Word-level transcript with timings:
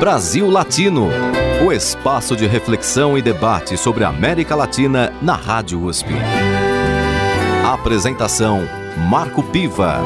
Brasil 0.00 0.48
Latino, 0.48 1.10
o 1.62 1.70
espaço 1.70 2.34
de 2.34 2.46
reflexão 2.46 3.18
e 3.18 3.22
debate 3.22 3.76
sobre 3.76 4.02
a 4.02 4.08
América 4.08 4.56
Latina 4.56 5.12
na 5.20 5.34
Rádio 5.34 5.84
USP. 5.84 6.08
Apresentação 7.62 8.62
Marco 9.10 9.42
Piva. 9.42 10.00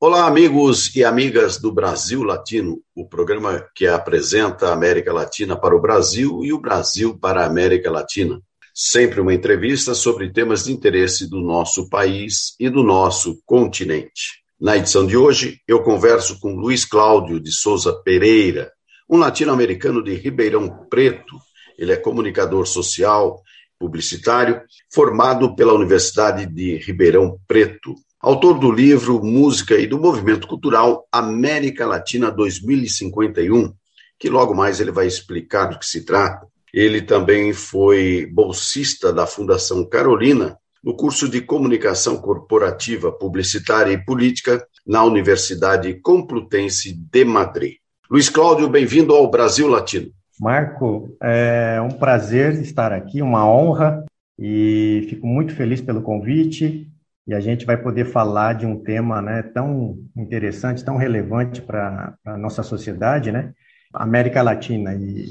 Olá, 0.00 0.26
amigos 0.26 0.92
e 0.96 1.04
amigas 1.04 1.56
do 1.56 1.70
Brasil 1.70 2.24
Latino, 2.24 2.80
o 2.92 3.06
programa 3.06 3.64
que 3.72 3.86
apresenta 3.86 4.70
a 4.70 4.72
América 4.72 5.12
Latina 5.12 5.54
para 5.54 5.76
o 5.76 5.80
Brasil 5.80 6.40
e 6.42 6.52
o 6.52 6.60
Brasil 6.60 7.16
para 7.16 7.44
a 7.44 7.46
América 7.46 7.92
Latina. 7.92 8.42
Sempre 8.74 9.20
uma 9.20 9.32
entrevista 9.32 9.94
sobre 9.94 10.32
temas 10.32 10.64
de 10.64 10.72
interesse 10.72 11.30
do 11.30 11.40
nosso 11.40 11.88
país 11.88 12.56
e 12.58 12.68
do 12.68 12.82
nosso 12.82 13.40
continente. 13.46 14.39
Na 14.60 14.76
edição 14.76 15.06
de 15.06 15.16
hoje, 15.16 15.62
eu 15.66 15.82
converso 15.82 16.38
com 16.38 16.54
Luiz 16.54 16.84
Cláudio 16.84 17.40
de 17.40 17.50
Souza 17.50 17.94
Pereira, 18.04 18.70
um 19.08 19.16
latino-americano 19.16 20.04
de 20.04 20.12
Ribeirão 20.12 20.86
Preto. 20.90 21.38
Ele 21.78 21.92
é 21.92 21.96
comunicador 21.96 22.66
social, 22.66 23.40
publicitário, 23.78 24.60
formado 24.92 25.56
pela 25.56 25.72
Universidade 25.72 26.44
de 26.44 26.76
Ribeirão 26.76 27.38
Preto. 27.48 27.94
Autor 28.20 28.58
do 28.58 28.70
livro 28.70 29.24
Música 29.24 29.76
e 29.76 29.86
do 29.86 29.98
Movimento 29.98 30.46
Cultural 30.46 31.08
América 31.10 31.86
Latina 31.86 32.30
2051, 32.30 33.72
que 34.18 34.28
logo 34.28 34.52
mais 34.52 34.78
ele 34.78 34.92
vai 34.92 35.06
explicar 35.06 35.68
do 35.68 35.78
que 35.78 35.86
se 35.86 36.04
trata. 36.04 36.46
Ele 36.70 37.00
também 37.00 37.54
foi 37.54 38.26
bolsista 38.30 39.10
da 39.10 39.26
Fundação 39.26 39.88
Carolina 39.88 40.58
no 40.82 40.94
curso 40.94 41.28
de 41.28 41.40
Comunicação 41.40 42.16
Corporativa, 42.16 43.12
Publicitária 43.12 43.92
e 43.92 44.04
Política 44.04 44.64
na 44.86 45.04
Universidade 45.04 45.94
Complutense 45.94 46.94
de 46.94 47.24
Madrid. 47.24 47.74
Luiz 48.10 48.28
Cláudio, 48.28 48.68
bem-vindo 48.68 49.14
ao 49.14 49.30
Brasil 49.30 49.68
Latino. 49.68 50.10
Marco, 50.40 51.14
é 51.22 51.78
um 51.82 51.90
prazer 51.90 52.54
estar 52.62 52.92
aqui, 52.92 53.20
uma 53.20 53.46
honra, 53.46 54.04
e 54.38 55.06
fico 55.10 55.26
muito 55.26 55.54
feliz 55.54 55.82
pelo 55.82 56.00
convite. 56.00 56.88
E 57.26 57.34
a 57.34 57.40
gente 57.40 57.66
vai 57.66 57.76
poder 57.76 58.06
falar 58.06 58.54
de 58.54 58.64
um 58.66 58.82
tema 58.82 59.20
né, 59.20 59.42
tão 59.42 59.98
interessante, 60.16 60.84
tão 60.84 60.96
relevante 60.96 61.60
para 61.60 62.14
a 62.24 62.38
nossa 62.38 62.62
sociedade, 62.62 63.30
né? 63.30 63.52
América 63.92 64.42
Latina. 64.42 64.94
E 64.94 65.26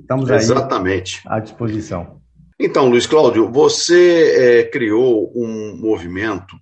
estamos 0.00 0.30
Exatamente. 0.30 1.20
aí 1.26 1.36
à 1.36 1.38
disposição. 1.38 2.20
Então, 2.58 2.88
Luiz 2.88 3.06
Cláudio, 3.06 3.50
você 3.52 4.60
é, 4.60 4.62
criou 4.64 5.30
um 5.36 5.76
movimento, 5.76 6.56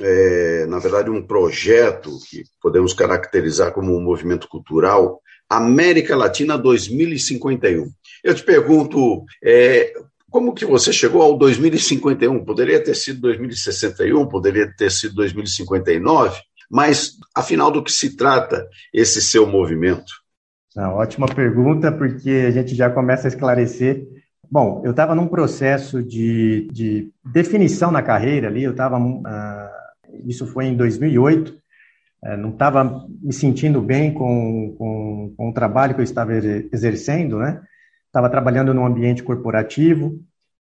é, 0.00 0.64
na 0.66 0.78
verdade, 0.78 1.10
um 1.10 1.26
projeto 1.26 2.10
que 2.28 2.44
podemos 2.62 2.94
caracterizar 2.94 3.72
como 3.72 3.96
um 3.96 4.00
movimento 4.00 4.48
cultural, 4.48 5.20
América 5.48 6.16
Latina 6.16 6.56
2051. 6.56 7.90
Eu 8.22 8.34
te 8.34 8.44
pergunto, 8.44 9.24
é, 9.42 9.92
como 10.30 10.54
que 10.54 10.64
você 10.64 10.92
chegou 10.92 11.20
ao 11.20 11.36
2051? 11.36 12.44
Poderia 12.44 12.80
ter 12.82 12.94
sido 12.94 13.20
2061, 13.22 14.28
poderia 14.28 14.72
ter 14.72 14.92
sido 14.92 15.16
2059, 15.16 16.40
mas 16.70 17.16
afinal 17.34 17.72
do 17.72 17.82
que 17.82 17.90
se 17.90 18.16
trata 18.16 18.68
esse 18.94 19.20
seu 19.20 19.44
movimento? 19.44 20.12
Ah, 20.76 20.94
ótima 20.94 21.26
pergunta, 21.26 21.90
porque 21.90 22.30
a 22.46 22.50
gente 22.52 22.76
já 22.76 22.88
começa 22.88 23.26
a 23.26 23.30
esclarecer. 23.30 24.06
Bom, 24.50 24.82
eu 24.84 24.90
estava 24.90 25.14
num 25.14 25.28
processo 25.28 26.02
de, 26.02 26.68
de, 26.72 27.12
definição 27.24 27.90
na 27.92 28.02
carreira 28.02 28.48
ali, 28.48 28.64
eu 28.64 28.72
estava, 28.72 28.96
ah, 29.24 29.70
isso 30.26 30.46
foi 30.46 30.66
em 30.66 30.76
2008, 30.76 31.56
eh, 32.24 32.36
não 32.36 32.50
estava 32.50 33.06
me 33.22 33.32
sentindo 33.32 33.80
bem 33.80 34.12
com, 34.12 34.74
com, 34.76 35.34
com, 35.36 35.50
o 35.50 35.54
trabalho 35.54 35.94
que 35.94 36.00
eu 36.00 36.04
estava 36.04 36.34
exercendo, 36.34 37.38
né? 37.38 37.62
Estava 38.06 38.28
trabalhando 38.28 38.74
num 38.74 38.84
ambiente 38.84 39.22
corporativo 39.22 40.18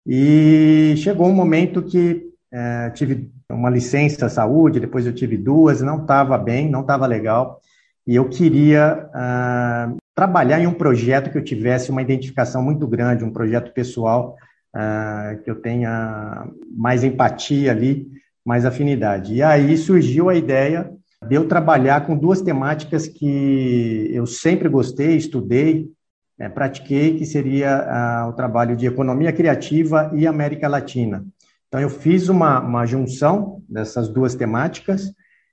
e 0.07 0.95
chegou 0.97 1.27
um 1.27 1.33
momento 1.33 1.83
que 1.83 2.23
eh, 2.53 2.91
tive 2.91 3.29
uma 3.51 3.69
licença 3.69 4.29
saúde, 4.29 4.79
depois 4.79 5.05
eu 5.05 5.13
tive 5.13 5.38
duas, 5.38 5.81
não 5.81 6.01
estava 6.01 6.38
bem, 6.38 6.69
não 6.69 6.81
estava 6.81 7.05
legal 7.05 7.61
e 8.07 8.16
eu 8.16 8.29
queria 8.29 9.09
uh, 9.09 9.97
trabalhar 10.15 10.61
em 10.61 10.65
um 10.67 10.73
projeto 10.73 11.29
que 11.29 11.37
eu 11.37 11.43
tivesse 11.43 11.91
uma 11.91 12.01
identificação 12.01 12.63
muito 12.63 12.87
grande, 12.87 13.25
um 13.25 13.33
projeto 13.33 13.73
pessoal 13.73 14.37
uh, 14.73 15.41
que 15.43 15.51
eu 15.51 15.55
tenha 15.55 16.47
mais 16.71 17.03
empatia 17.03 17.71
ali, 17.71 18.07
mais 18.43 18.65
afinidade. 18.65 19.35
E 19.35 19.43
aí 19.43 19.77
surgiu 19.77 20.29
a 20.29 20.35
ideia 20.35 20.89
de 21.27 21.35
eu 21.35 21.47
trabalhar 21.47 22.05
com 22.05 22.17
duas 22.17 22.41
temáticas 22.41 23.07
que 23.07 24.09
eu 24.13 24.25
sempre 24.25 24.69
gostei, 24.69 25.17
estudei, 25.17 25.89
né, 26.39 26.47
pratiquei, 26.47 27.17
que 27.17 27.25
seria 27.25 28.25
uh, 28.25 28.29
o 28.29 28.33
trabalho 28.33 28.75
de 28.75 28.85
economia 28.85 29.33
criativa 29.33 30.11
e 30.13 30.25
América 30.25 30.67
Latina. 30.69 31.25
Então, 31.67 31.79
eu 31.79 31.89
fiz 31.89 32.29
uma, 32.29 32.61
uma 32.61 32.85
junção 32.85 33.61
dessas 33.67 34.07
duas 34.07 34.33
temáticas 34.33 35.11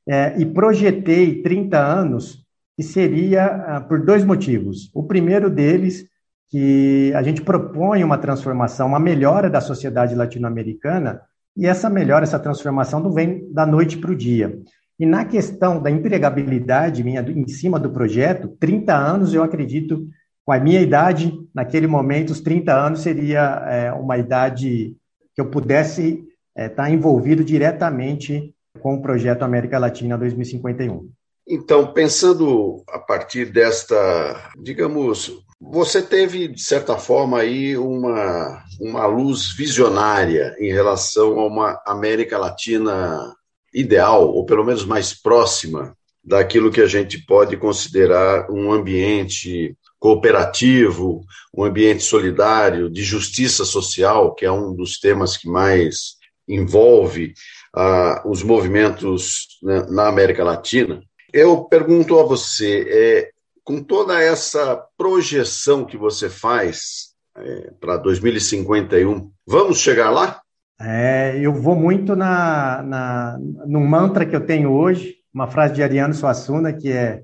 é, 0.08 0.38
e 0.38 0.46
projetei 0.46 1.42
30 1.42 1.78
anos 1.78 2.41
seria 2.82 3.44
ah, 3.44 3.80
por 3.80 4.04
dois 4.04 4.24
motivos. 4.24 4.90
O 4.94 5.04
primeiro 5.04 5.48
deles, 5.48 6.06
que 6.50 7.12
a 7.14 7.22
gente 7.22 7.42
propõe 7.42 8.04
uma 8.04 8.18
transformação, 8.18 8.88
uma 8.88 9.00
melhora 9.00 9.48
da 9.48 9.60
sociedade 9.60 10.14
latino-americana, 10.14 11.22
e 11.56 11.66
essa 11.66 11.88
melhora, 11.90 12.24
essa 12.24 12.38
transformação 12.38 13.00
não 13.00 13.12
vem 13.12 13.50
da 13.52 13.66
noite 13.66 13.98
para 13.98 14.10
o 14.10 14.16
dia. 14.16 14.58
E 14.98 15.06
na 15.06 15.24
questão 15.24 15.82
da 15.82 15.90
empregabilidade 15.90 17.02
minha 17.02 17.20
em 17.22 17.48
cima 17.48 17.78
do 17.78 17.90
projeto, 17.90 18.48
30 18.60 18.94
anos, 18.94 19.34
eu 19.34 19.42
acredito, 19.42 20.06
com 20.44 20.52
a 20.52 20.60
minha 20.60 20.80
idade, 20.80 21.32
naquele 21.54 21.86
momento, 21.86 22.30
os 22.30 22.40
30 22.40 22.72
anos 22.72 23.00
seria 23.00 23.64
é, 23.68 23.92
uma 23.92 24.16
idade 24.16 24.96
que 25.34 25.40
eu 25.40 25.50
pudesse 25.50 26.24
estar 26.56 26.62
é, 26.64 26.68
tá 26.68 26.90
envolvido 26.90 27.42
diretamente 27.42 28.54
com 28.80 28.94
o 28.94 29.02
projeto 29.02 29.42
América 29.42 29.78
Latina 29.78 30.16
2051. 30.16 31.08
Então, 31.48 31.92
pensando 31.92 32.84
a 32.88 32.98
partir 32.98 33.46
desta, 33.46 34.52
digamos, 34.56 35.32
você 35.60 36.02
teve, 36.02 36.48
de 36.48 36.60
certa 36.60 36.96
forma, 36.96 37.40
aí 37.40 37.76
uma, 37.76 38.64
uma 38.80 39.06
luz 39.06 39.52
visionária 39.52 40.54
em 40.58 40.72
relação 40.72 41.38
a 41.38 41.46
uma 41.46 41.82
América 41.86 42.38
Latina 42.38 43.34
ideal, 43.72 44.28
ou 44.28 44.44
pelo 44.44 44.64
menos 44.64 44.84
mais 44.84 45.14
próxima 45.14 45.96
daquilo 46.24 46.70
que 46.70 46.80
a 46.80 46.86
gente 46.86 47.24
pode 47.26 47.56
considerar 47.56 48.50
um 48.50 48.72
ambiente 48.72 49.76
cooperativo, 49.98 51.24
um 51.54 51.64
ambiente 51.64 52.02
solidário, 52.02 52.90
de 52.90 53.02
justiça 53.02 53.64
social, 53.64 54.34
que 54.34 54.44
é 54.44 54.50
um 54.50 54.74
dos 54.74 54.98
temas 54.98 55.36
que 55.36 55.48
mais 55.48 56.16
envolve 56.48 57.34
uh, 57.76 58.28
os 58.28 58.42
movimentos 58.42 59.46
né, 59.62 59.86
na 59.88 60.08
América 60.08 60.42
Latina. 60.42 61.02
Eu 61.32 61.64
pergunto 61.64 62.18
a 62.18 62.24
você, 62.24 62.86
é, 62.88 63.30
com 63.64 63.82
toda 63.82 64.20
essa 64.22 64.76
projeção 64.96 65.84
que 65.84 65.96
você 65.96 66.28
faz 66.28 67.14
é, 67.36 67.70
para 67.80 67.96
2051, 67.96 69.30
vamos 69.46 69.78
chegar 69.78 70.10
lá? 70.10 70.40
É, 70.80 71.38
eu 71.38 71.54
vou 71.54 71.76
muito 71.76 72.14
na, 72.14 72.82
na, 72.82 73.38
no 73.66 73.80
mantra 73.80 74.26
que 74.26 74.34
eu 74.34 74.44
tenho 74.44 74.70
hoje, 74.70 75.16
uma 75.32 75.46
frase 75.46 75.74
de 75.74 75.82
Ariano 75.82 76.12
Suassuna, 76.12 76.72
que 76.72 76.90
é 76.90 77.22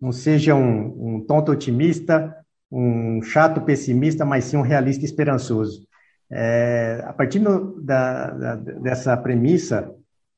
não 0.00 0.10
seja 0.10 0.54
um, 0.54 1.16
um 1.16 1.24
tonto 1.26 1.52
otimista, 1.52 2.34
um 2.70 3.22
chato 3.22 3.60
pessimista, 3.60 4.24
mas 4.24 4.44
sim 4.44 4.56
um 4.56 4.62
realista 4.62 5.04
esperançoso. 5.04 5.86
É, 6.30 7.02
a 7.04 7.12
partir 7.12 7.38
do, 7.38 7.80
da, 7.80 8.30
da, 8.30 8.54
dessa 8.56 9.16
premissa, 9.16 9.94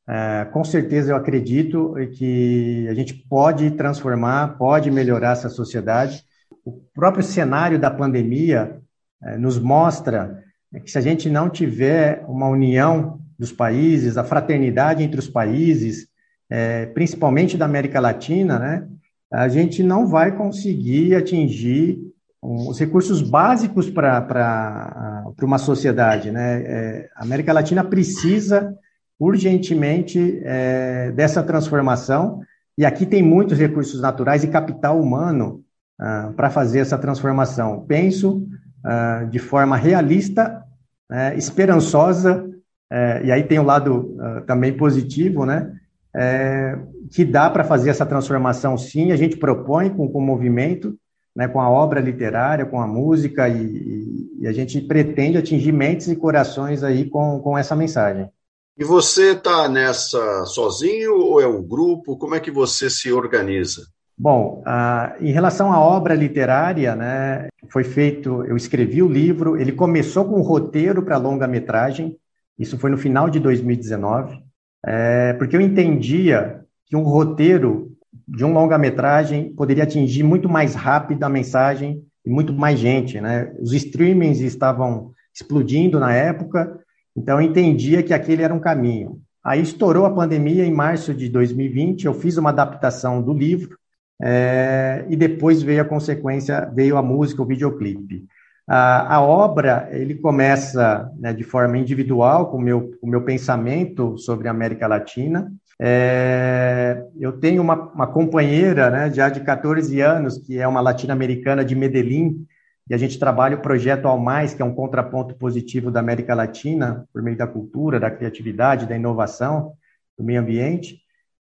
é, 0.09 0.45
com 0.53 0.63
certeza 0.63 1.13
eu 1.13 1.17
acredito 1.17 1.95
que 2.13 2.87
a 2.89 2.95
gente 2.95 3.15
pode 3.15 3.73
transformar, 3.73 4.57
pode 4.57 4.91
melhorar 4.91 5.33
essa 5.33 5.49
sociedade. 5.49 6.23
O 6.65 6.73
próprio 6.95 7.25
cenário 7.25 7.79
da 7.79 7.91
pandemia 7.91 8.81
é, 9.23 9.37
nos 9.37 9.59
mostra 9.59 10.43
que 10.85 10.91
se 10.91 10.99
a 10.99 11.01
gente 11.01 11.29
não 11.29 11.51
tiver 11.51 12.25
uma 12.29 12.49
união 12.49 13.21
dos 13.39 13.53
países, 13.53 14.17
a 14.17 14.25
fraternidade 14.25 15.03
entre 15.03 15.19
os 15.19 15.29
países, 15.29 16.07
é, 16.49 16.87
principalmente 16.87 17.57
da 17.57 17.65
América 17.65 17.99
Latina, 17.99 18.59
né, 18.59 18.87
a 19.33 19.49
gente 19.49 19.83
não 19.83 20.07
vai 20.07 20.37
conseguir 20.37 21.17
atingir 21.17 21.99
os 22.41 22.79
recursos 22.79 23.23
básicos 23.23 23.91
para 23.91 25.25
uma 25.43 25.59
sociedade. 25.59 26.31
Né? 26.31 26.63
É, 26.63 27.09
a 27.17 27.25
América 27.25 27.53
Latina 27.53 27.83
precisa 27.83 28.73
urgentemente 29.19 30.41
é, 30.45 31.13
dessa 31.13 31.43
transformação, 31.43 32.41
e 32.77 32.85
aqui 32.85 33.07
tem 33.07 33.23
muitos 33.23 33.59
recursos 33.59 34.01
naturais 34.01 34.45
e 34.45 34.49
capital 34.49 35.01
humano 35.01 35.65
ah, 35.99 36.33
para 36.37 36.51
fazer 36.51 36.81
essa 36.81 36.99
transformação. 36.99 37.87
Penso 37.87 38.47
ah, 38.85 39.27
de 39.31 39.39
forma 39.39 39.77
realista, 39.77 40.63
é, 41.11 41.35
esperançosa, 41.37 42.47
é, 42.93 43.25
e 43.25 43.33
aí 43.33 43.45
tem 43.45 43.59
o 43.59 43.65
lado 43.65 44.15
ah, 44.21 44.43
também 44.47 44.77
positivo, 44.77 45.47
né? 45.47 45.73
é, 46.17 46.79
que 47.11 47.25
dá 47.25 47.51
para 47.51 47.63
fazer 47.63 47.91
essa 47.91 48.07
transformação 48.07 48.79
sim, 48.79 49.13
a 49.13 49.17
gente 49.17 49.37
propõe 49.37 49.91
com, 49.91 50.09
com 50.09 50.19
o 50.19 50.23
movimento, 50.23 50.99
né, 51.35 51.47
com 51.47 51.61
a 51.61 51.69
obra 51.69 52.01
literária, 52.01 52.65
com 52.65 52.81
a 52.81 52.87
música, 52.87 53.47
e, 53.47 54.39
e, 54.41 54.47
a 54.47 54.53
gente 54.53 54.81
pretende 54.81 55.37
atingir 55.37 55.73
mentes 55.73 56.09
e 56.09 56.17
corações 56.17 56.83
aí 56.83 57.05
com, 57.05 57.39
com 57.41 57.59
essa 57.59 57.77
mensagem. 57.77 58.31
E 58.79 58.85
você 58.85 59.33
está 59.33 59.69
nessa 59.69 60.45
sozinho 60.45 61.17
ou 61.17 61.41
é 61.41 61.47
um 61.47 61.63
grupo? 61.63 62.19
Como 62.19 62.35
é 62.35 62.41
que 62.41 62.51
você 62.51 62.91
se 62.91 63.11
organiza? 63.11 63.87
Bom, 64.19 64.63
ah, 64.67 65.17
em 65.21 65.31
relação 65.31 65.73
à 65.73 65.81
obra 65.81 66.15
literária, 66.15 66.95
né, 66.95 67.49
foi 67.71 67.85
feito, 67.85 68.45
eu 68.45 68.57
escrevi 68.57 69.03
o 69.03 69.09
livro, 69.09 69.59
ele 69.59 69.73
começou 69.73 70.25
com 70.25 70.39
um 70.39 70.43
roteiro 70.43 71.03
para 71.03 71.19
longa-metragem, 71.19 72.17
isso 72.59 72.79
foi 72.79 72.91
no 72.91 72.97
final 72.97 73.29
de 73.29 73.39
2019, 73.39 74.43
é, 74.87 75.35
porque 75.35 75.55
eu 75.55 75.61
entendia 75.61 76.63
que 76.87 76.97
um 76.97 77.03
roteiro 77.03 77.93
de 78.27 78.45
um 78.45 78.53
longa-metragem 78.53 79.53
poderia 79.55 79.85
atingir 79.85 80.23
muito 80.23 80.49
mais 80.49 80.75
rápido 80.75 81.23
a 81.23 81.29
mensagem 81.29 82.03
e 82.25 82.31
muito 82.31 82.53
mais 82.53 82.79
gente, 82.79 83.21
né? 83.21 83.55
Os 83.61 83.73
streamings 83.73 84.41
estavam 84.41 85.13
explodindo 85.35 86.01
na 86.01 86.15
época, 86.15 86.81
então 87.17 87.41
eu 87.41 87.47
entendia 87.47 88.03
que 88.03 88.13
aquele 88.13 88.43
era 88.43 88.53
um 88.53 88.61
caminho. 88.61 89.21
Aí 89.43 89.63
estourou 89.63 90.05
a 90.05 90.15
pandemia 90.15 90.65
em 90.65 90.73
março 90.73 91.15
de 91.15 91.29
2020, 91.29 92.05
eu 92.05 92.15
fiz 92.15 92.37
uma 92.37 92.51
adaptação 92.51 93.23
do 93.23 93.33
livro, 93.33 93.79
é, 94.21 95.05
e 95.09 95.17
depois 95.17 95.63
veio 95.63 95.83
a 95.83 95.85
consequência, 95.85 96.71
veio 96.75 96.97
a 96.97 97.03
música, 97.03 97.43
o 97.43 97.47
videoclipe. 97.47 98.25
A, 98.69 99.17
a 99.17 99.23
obra, 99.23 99.89
ele 99.93 100.17
começa 100.17 101.11
né, 101.19 101.33
de 101.33 101.45
forma 101.45 101.79
individual, 101.79 102.51
com 102.51 102.57
o 102.57 102.61
meu, 102.61 102.91
o 103.01 103.07
meu 103.07 103.23
pensamento 103.23 104.19
sobre 104.19 104.49
a 104.49 104.51
América 104.51 104.89
Latina. 104.89 105.53
É, 105.81 107.05
eu 107.21 107.33
tenho 107.33 107.63
uma, 107.63 107.75
uma 107.93 108.07
companheira, 108.07 108.91
né, 108.91 109.13
já 109.13 109.29
de 109.29 109.41
14 109.41 110.01
anos, 110.01 110.39
que 110.39 110.59
é 110.59 110.67
uma 110.67 110.81
latino-americana 110.81 111.65
de 111.65 111.77
Medellín, 111.77 112.45
e 112.89 112.95
a 112.95 112.99
gente 112.99 113.19
trabalha 113.19 113.57
o 113.57 113.63
projeto 113.63 114.07
Ao 114.07 114.19
Mais, 114.19 114.55
que 114.55 114.63
é 114.63 114.65
um 114.65 114.75
contraponto 114.75 115.35
positivo 115.35 115.91
da 115.91 116.01
América 116.01 116.35
Latina, 116.35 117.07
por 117.13 117.23
meio 117.23 117.37
da 117.37 117.47
cultura, 117.47 117.99
da 117.99 118.11
criatividade, 118.11 118.87
da 118.87 118.97
inovação, 118.97 119.73
do 120.17 120.25
meio 120.25 120.41
ambiente. 120.41 121.01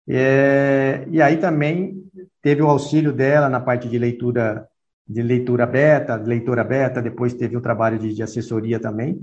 É, 0.09 1.05
e 1.11 1.21
aí 1.21 1.37
também 1.37 2.03
teve 2.41 2.62
o 2.62 2.69
auxílio 2.69 3.12
dela 3.12 3.49
na 3.49 3.61
parte 3.61 3.89
de 3.89 3.99
leitura 3.99 4.67
de 5.06 5.21
leitura 5.21 5.67
beta, 5.67 6.17
leitura 6.17 6.65
beta, 6.65 7.03
depois 7.03 7.35
teve 7.35 7.56
o 7.56 7.61
trabalho 7.61 7.99
de, 7.99 8.15
de 8.15 8.23
assessoria 8.23 8.79
também. 8.79 9.21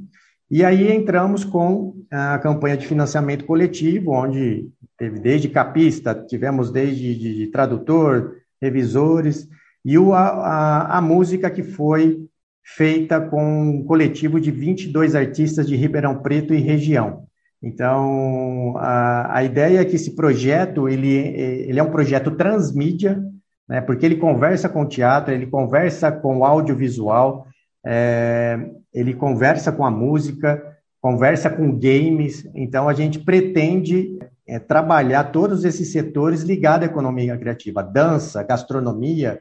E 0.51 0.63
aí 0.63 0.92
entramos 0.92 1.44
com 1.44 1.95
a 2.12 2.38
campanha 2.39 2.75
de 2.75 2.86
financiamento 2.86 3.45
coletivo, 3.45 4.12
onde 4.12 4.69
teve 4.98 5.19
desde 5.19 5.48
capista, 5.48 6.13
tivemos 6.13 6.71
desde 6.71 7.16
de, 7.16 7.36
de 7.36 7.48
tradutor, 7.48 8.36
revisores, 8.62 9.48
e 9.83 9.97
o, 9.97 10.13
a, 10.13 10.97
a, 10.97 11.01
música 11.01 11.49
que 11.49 11.63
foi 11.63 12.27
feita 12.63 13.19
com 13.19 13.43
um 13.61 13.83
coletivo 13.83 14.39
de 14.39 14.51
22 14.51 15.15
artistas 15.15 15.67
de 15.67 15.75
Ribeirão 15.75 16.21
Preto 16.21 16.53
e 16.53 16.59
região. 16.59 17.25
Então, 17.61 18.75
a, 18.77 19.37
a 19.37 19.43
ideia 19.43 19.79
é 19.79 19.85
que 19.85 19.95
esse 19.95 20.15
projeto, 20.15 20.87
ele, 20.87 21.09
ele 21.09 21.79
é 21.79 21.83
um 21.83 21.91
projeto 21.91 22.31
transmídia, 22.31 23.21
né, 23.67 23.81
porque 23.81 24.05
ele 24.05 24.15
conversa 24.15 24.69
com 24.69 24.83
o 24.83 24.87
teatro, 24.87 25.33
ele 25.33 25.47
conversa 25.47 26.11
com 26.11 26.39
o 26.39 26.45
audiovisual, 26.45 27.47
é, 27.85 28.59
ele 28.93 29.13
conversa 29.13 29.71
com 29.71 29.85
a 29.85 29.91
música, 29.91 30.61
conversa 31.01 31.49
com 31.49 31.77
games, 31.77 32.49
então 32.53 32.89
a 32.89 32.93
gente 32.93 33.19
pretende 33.19 34.17
é, 34.47 34.59
trabalhar 34.59 35.25
todos 35.25 35.63
esses 35.63 35.91
setores 35.91 36.41
ligados 36.41 36.87
à 36.87 36.91
economia 36.91 37.37
criativa, 37.37 37.83
dança, 37.83 38.43
gastronomia, 38.43 39.39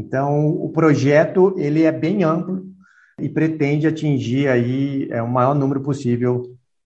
então 0.00 0.48
o 0.48 0.70
projeto 0.70 1.54
ele 1.58 1.82
é 1.84 1.92
bem 1.92 2.24
amplo 2.24 2.64
e 3.20 3.28
pretende 3.28 3.86
atingir 3.86 4.48
aí 4.48 5.06
é, 5.10 5.22
o 5.22 5.28
maior 5.28 5.54
número 5.54 5.80
possível 5.80 6.42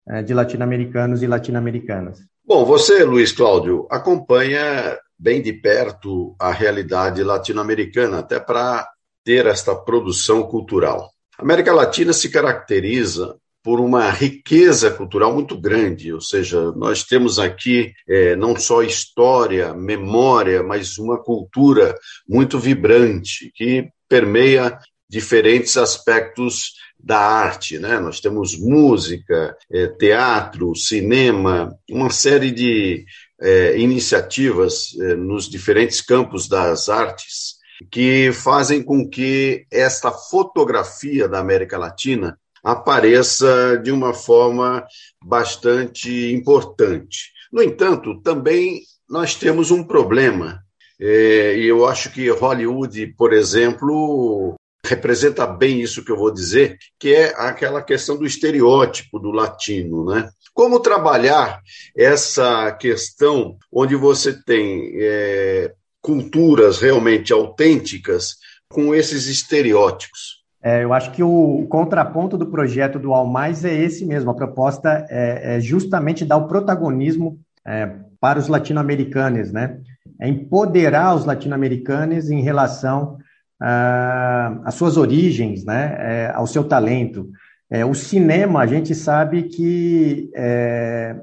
é, 0.08 0.22
de 0.22 0.34
latino-americanos 0.34 1.22
e 1.22 1.26
latino-americanas. 1.26 2.18
Bom, 2.44 2.64
você, 2.64 3.04
Luiz 3.04 3.32
Cláudio, 3.32 3.86
acompanha 3.88 4.98
bem 5.18 5.40
de 5.40 5.52
perto 5.52 6.34
a 6.38 6.50
realidade 6.50 7.22
latino-americana, 7.22 8.18
até 8.18 8.38
para 8.38 8.86
ter 9.24 9.46
esta 9.46 9.74
produção 9.74 10.42
cultural. 10.42 11.08
A 11.38 11.42
América 11.42 11.72
Latina 11.72 12.12
se 12.12 12.28
caracteriza 12.28 13.36
por 13.64 13.80
uma 13.80 14.10
riqueza 14.10 14.90
cultural 14.90 15.32
muito 15.32 15.58
grande, 15.58 16.12
ou 16.12 16.20
seja, 16.20 16.70
nós 16.72 17.02
temos 17.02 17.38
aqui 17.38 17.94
é, 18.06 18.36
não 18.36 18.54
só 18.56 18.82
história, 18.82 19.72
memória, 19.72 20.62
mas 20.62 20.98
uma 20.98 21.16
cultura 21.16 21.96
muito 22.28 22.58
vibrante 22.58 23.50
que 23.54 23.88
permeia 24.06 24.78
diferentes 25.08 25.78
aspectos 25.78 26.72
da 27.02 27.18
arte, 27.18 27.78
né? 27.78 27.98
Nós 27.98 28.20
temos 28.20 28.54
música, 28.58 29.56
é, 29.72 29.86
teatro, 29.86 30.76
cinema, 30.76 31.74
uma 31.90 32.10
série 32.10 32.50
de 32.50 33.06
é, 33.40 33.78
iniciativas 33.78 34.94
é, 35.00 35.14
nos 35.14 35.48
diferentes 35.48 36.02
campos 36.02 36.48
das 36.48 36.90
artes 36.90 37.54
que 37.90 38.30
fazem 38.32 38.82
com 38.82 39.08
que 39.08 39.66
esta 39.70 40.10
fotografia 40.10 41.26
da 41.28 41.38
América 41.40 41.78
Latina 41.78 42.38
apareça 42.64 43.78
de 43.82 43.92
uma 43.92 44.14
forma 44.14 44.84
bastante 45.22 46.32
importante. 46.32 47.30
No 47.52 47.62
entanto, 47.62 48.20
também 48.22 48.80
nós 49.08 49.34
temos 49.34 49.70
um 49.70 49.84
problema, 49.84 50.64
é, 50.98 51.58
e 51.58 51.66
eu 51.66 51.86
acho 51.86 52.10
que 52.10 52.30
Hollywood, 52.30 53.14
por 53.18 53.34
exemplo, 53.34 54.54
representa 54.84 55.46
bem 55.46 55.80
isso 55.80 56.04
que 56.04 56.10
eu 56.10 56.16
vou 56.16 56.32
dizer, 56.32 56.78
que 56.98 57.14
é 57.14 57.34
aquela 57.36 57.82
questão 57.82 58.16
do 58.16 58.26
estereótipo 58.26 59.18
do 59.18 59.30
latino, 59.30 60.06
né? 60.06 60.28
Como 60.52 60.80
trabalhar 60.80 61.60
essa 61.96 62.70
questão 62.72 63.58
onde 63.72 63.96
você 63.96 64.40
tem 64.44 64.92
é, 64.96 65.72
culturas 66.00 66.78
realmente 66.78 67.32
autênticas 67.32 68.36
com 68.68 68.94
esses 68.94 69.26
estereótipos? 69.26 70.43
É, 70.66 70.82
eu 70.82 70.94
acho 70.94 71.12
que 71.12 71.22
o 71.22 71.66
contraponto 71.68 72.38
do 72.38 72.46
projeto 72.46 72.98
do 72.98 73.12
All 73.12 73.26
Mais 73.26 73.66
é 73.66 73.74
esse 73.74 74.06
mesmo. 74.06 74.30
A 74.30 74.34
proposta 74.34 75.06
é, 75.10 75.56
é 75.56 75.60
justamente 75.60 76.24
dar 76.24 76.38
o 76.38 76.48
protagonismo 76.48 77.38
é, 77.66 77.90
para 78.18 78.38
os 78.38 78.48
latino-americanos, 78.48 79.52
né? 79.52 79.78
É 80.18 80.26
empoderar 80.26 81.14
os 81.14 81.26
latino-americanos 81.26 82.30
em 82.30 82.40
relação 82.40 83.18
às 83.60 84.74
suas 84.74 84.96
origens, 84.96 85.64
né, 85.64 85.96
é, 85.98 86.32
ao 86.34 86.46
seu 86.46 86.64
talento. 86.64 87.30
É, 87.70 87.84
o 87.84 87.94
cinema, 87.94 88.60
a 88.60 88.66
gente 88.66 88.94
sabe 88.94 89.44
que 89.44 90.30
é, 90.34 91.16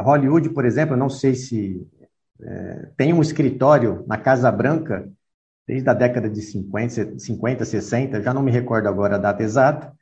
Hollywood, 0.00 0.50
por 0.50 0.64
exemplo, 0.64 0.96
não 0.96 1.08
sei 1.08 1.34
se 1.34 1.84
tem 2.96 3.12
um 3.12 3.20
escritório 3.20 4.04
na 4.06 4.16
Casa 4.16 4.50
Branca 4.50 5.08
desde 5.66 5.88
a 5.88 5.94
década 5.94 6.28
de 6.28 6.40
50, 6.40 7.18
50 7.18 7.64
60, 7.64 8.22
já 8.22 8.34
não 8.34 8.42
me 8.42 8.50
recordo 8.50 8.88
agora 8.88 9.16
a 9.16 9.18
data 9.18 9.42
exata, 9.42 9.92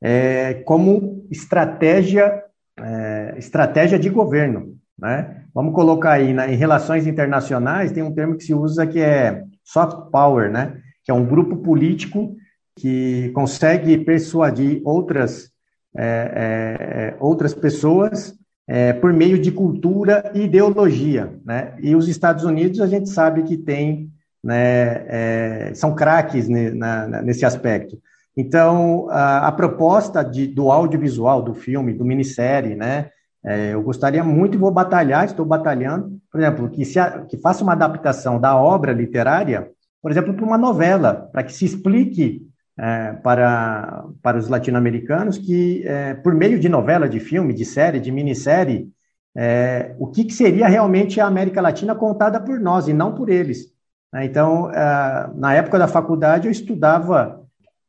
é, 0.00 0.54
como 0.64 1.26
estratégia, 1.30 2.42
é, 2.78 3.34
estratégia 3.38 3.98
de 3.98 4.10
governo. 4.10 4.76
Né? 4.98 5.44
Vamos 5.54 5.74
colocar 5.74 6.12
aí, 6.12 6.32
né, 6.32 6.52
em 6.52 6.56
relações 6.56 7.06
internacionais, 7.06 7.92
tem 7.92 8.02
um 8.02 8.14
termo 8.14 8.36
que 8.36 8.44
se 8.44 8.54
usa 8.54 8.86
que 8.86 9.00
é 9.00 9.44
soft 9.64 10.10
power, 10.10 10.50
né? 10.50 10.80
que 11.04 11.10
é 11.10 11.14
um 11.14 11.24
grupo 11.24 11.56
político 11.58 12.36
que 12.76 13.30
consegue 13.30 13.96
persuadir 13.98 14.82
outras, 14.84 15.50
é, 15.96 16.04
é, 16.04 16.84
é, 17.14 17.16
outras 17.20 17.54
pessoas 17.54 18.34
é, 18.68 18.92
por 18.92 19.12
meio 19.12 19.38
de 19.38 19.52
cultura 19.52 20.30
e 20.34 20.42
ideologia. 20.42 21.32
Né? 21.44 21.74
E 21.80 21.94
os 21.94 22.08
Estados 22.08 22.44
Unidos, 22.44 22.80
a 22.80 22.86
gente 22.86 23.08
sabe 23.08 23.44
que 23.44 23.56
tem, 23.56 24.10
né, 24.46 25.04
é, 25.08 25.72
são 25.74 25.94
craques 25.94 26.48
nesse 26.48 27.44
aspecto. 27.44 27.98
Então, 28.36 29.08
a, 29.10 29.48
a 29.48 29.52
proposta 29.52 30.22
de, 30.22 30.46
do 30.46 30.70
audiovisual, 30.70 31.42
do 31.42 31.54
filme, 31.54 31.92
do 31.92 32.04
minissérie, 32.04 32.74
né, 32.74 33.10
é, 33.44 33.74
eu 33.74 33.82
gostaria 33.82 34.22
muito 34.22 34.56
e 34.56 34.58
vou 34.58 34.70
batalhar, 34.70 35.24
estou 35.24 35.44
batalhando, 35.44 36.18
por 36.30 36.40
exemplo, 36.40 36.68
que, 36.68 36.84
se 36.84 36.98
a, 36.98 37.22
que 37.22 37.36
faça 37.36 37.62
uma 37.62 37.72
adaptação 37.72 38.40
da 38.40 38.56
obra 38.56 38.92
literária 38.92 39.70
por 40.06 40.12
exemplo, 40.12 40.34
para 40.34 40.44
uma 40.44 40.56
novela, 40.56 41.28
para 41.32 41.42
que 41.42 41.52
se 41.52 41.64
explique 41.64 42.46
é, 42.78 43.12
para, 43.24 44.04
para 44.22 44.38
os 44.38 44.48
latino-americanos 44.48 45.36
que, 45.36 45.82
é, 45.84 46.14
por 46.14 46.32
meio 46.32 46.60
de 46.60 46.68
novela, 46.68 47.08
de 47.08 47.18
filme, 47.18 47.52
de 47.52 47.64
série, 47.64 47.98
de 47.98 48.12
minissérie, 48.12 48.88
é, 49.36 49.96
o 49.98 50.06
que, 50.06 50.22
que, 50.22 50.32
seria 50.32 50.68
realmente 50.68 51.20
a 51.20 51.26
América 51.26 51.60
Latina 51.60 51.92
contada 51.92 52.38
por 52.38 52.60
nós 52.60 52.86
e 52.86 52.92
não 52.92 53.16
por 53.16 53.28
eles. 53.28 53.72
Né? 54.16 54.24
Então, 54.24 54.70
é, 54.70 55.30
na 55.34 55.52
época 55.52 55.78
da 55.78 55.86
faculdade, 55.86 56.46
eu 56.46 56.52
estudava 56.52 57.42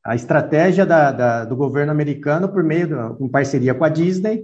a 0.04 0.14
estratégia 0.14 0.86
da, 0.86 1.12
da, 1.12 1.46
do 1.46 1.56
governo 1.56 1.92
americano 1.92 2.50
por 2.50 2.64
meio, 2.64 2.88
de, 2.88 3.24
em 3.24 3.30
parceria 3.30 3.74
com 3.74 3.86
a 3.86 3.90
Disney, 3.90 4.44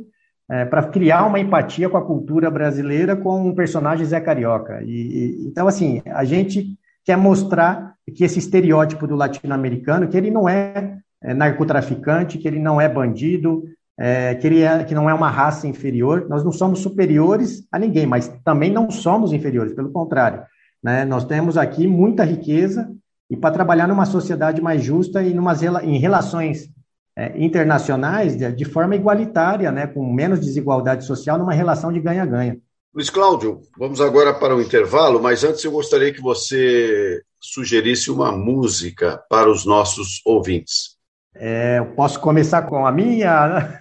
é, 0.50 0.66
para 0.66 0.84
criar 0.84 1.26
uma 1.26 1.40
empatia 1.40 1.90
com 1.90 1.98
a 1.98 2.06
cultura 2.06 2.50
brasileira 2.50 3.16
com 3.16 3.50
o 3.50 3.56
personagem 3.56 4.06
Zé 4.06 4.20
Carioca. 4.22 4.82
E, 4.84 4.92
e, 4.92 5.48
então, 5.48 5.68
assim, 5.68 6.02
a 6.06 6.24
gente 6.24 6.78
quer 7.04 7.18
mostrar 7.18 7.96
que 8.16 8.24
esse 8.24 8.40
estereótipo 8.40 9.06
do 9.06 9.16
latino-americano, 9.16 10.08
que 10.08 10.16
ele 10.16 10.32
não 10.32 10.48
é, 10.48 10.98
é 11.22 11.34
narcotraficante, 11.34 12.38
que 12.38 12.48
ele 12.48 12.60
não 12.60 12.80
é 12.80 12.88
bandido, 12.88 13.64
é, 13.98 14.36
que, 14.36 14.48
ele 14.48 14.62
é, 14.62 14.84
que 14.84 14.96
não 14.96 15.10
é 15.10 15.14
uma 15.14 15.30
raça 15.30 15.68
inferior. 15.68 16.28
Nós 16.30 16.44
não 16.44 16.52
somos 16.52 16.80
superiores 16.80 17.66
a 17.72 17.78
ninguém, 17.78 18.06
mas 18.06 18.30
também 18.44 18.72
não 18.72 18.90
somos 18.90 19.34
inferiores, 19.34 19.74
pelo 19.74 19.92
contrário. 19.92 20.44
Né? 20.84 21.06
Nós 21.06 21.24
temos 21.24 21.58
aqui 21.58 21.88
muita 21.88 22.24
riqueza 22.24 22.92
e 23.30 23.38
para 23.38 23.54
trabalhar 23.54 23.88
numa 23.88 24.06
sociedade 24.06 24.62
mais 24.62 24.84
justa 24.84 25.24
e 25.24 25.34
numas, 25.34 25.62
em 25.64 25.98
relações 25.98 26.70
é, 27.16 27.42
internacionais 27.44 28.36
de, 28.36 28.52
de, 28.52 28.66
forma 28.66 28.96
igualitária, 28.96 29.72
né, 29.72 29.88
com 29.88 30.12
menos 30.12 30.40
desigualdade 30.40 31.06
social, 31.06 31.38
numa 31.38 31.54
relação 31.54 31.92
de 31.92 32.00
ganha-ganha. 32.00 32.58
Luiz 32.94 33.10
Cláudio, 33.10 33.62
vamos 33.78 34.02
agora 34.02 34.34
para 34.34 34.56
o 34.56 34.62
intervalo, 34.62 35.22
mas 35.22 35.44
antes 35.44 35.64
eu 35.64 35.72
gostaria 35.72 36.14
que 36.14 36.22
você 36.22 37.22
sugerisse 37.40 38.12
uma 38.12 38.32
música 38.32 39.20
para 39.30 39.50
os 39.50 39.66
nossos 39.66 40.22
ouvintes. 40.26 40.94
É, 41.36 41.80
eu 41.80 41.88
posso 41.96 42.20
começar 42.20 42.64
com 42.64 42.86
a 42.86 42.92
minha, 42.92 43.78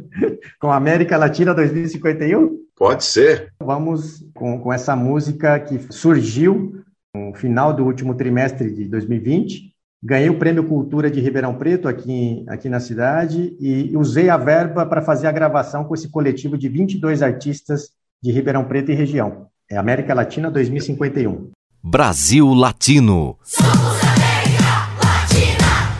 com 0.58 0.70
a 0.70 0.76
América 0.76 1.18
Latina 1.18 1.52
2051? 1.52 2.63
Pode 2.84 3.04
ser. 3.04 3.50
Vamos 3.58 4.22
com, 4.34 4.60
com 4.60 4.70
essa 4.70 4.94
música 4.94 5.58
que 5.58 5.78
surgiu 5.90 6.84
no 7.16 7.32
final 7.32 7.72
do 7.72 7.82
último 7.82 8.14
trimestre 8.14 8.70
de 8.70 8.88
2020, 8.88 9.74
Ganhei 10.06 10.28
o 10.28 10.38
Prêmio 10.38 10.68
Cultura 10.68 11.10
de 11.10 11.18
Ribeirão 11.18 11.54
Preto 11.54 11.88
aqui, 11.88 12.44
aqui 12.46 12.68
na 12.68 12.78
cidade 12.78 13.56
e 13.58 13.96
usei 13.96 14.28
a 14.28 14.36
verba 14.36 14.84
para 14.84 15.00
fazer 15.00 15.26
a 15.26 15.32
gravação 15.32 15.82
com 15.84 15.94
esse 15.94 16.10
coletivo 16.10 16.58
de 16.58 16.68
22 16.68 17.22
artistas 17.22 17.88
de 18.22 18.30
Ribeirão 18.30 18.64
Preto 18.64 18.90
e 18.90 18.94
região. 18.94 19.46
É 19.70 19.78
América 19.78 20.12
Latina 20.12 20.50
2051. 20.50 21.52
Brasil 21.82 22.52
Latino. 22.52 23.38
Somos 23.42 23.98
América 24.04 24.90
Latina. 25.02 25.96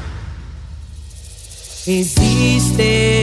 Existe 1.86 3.13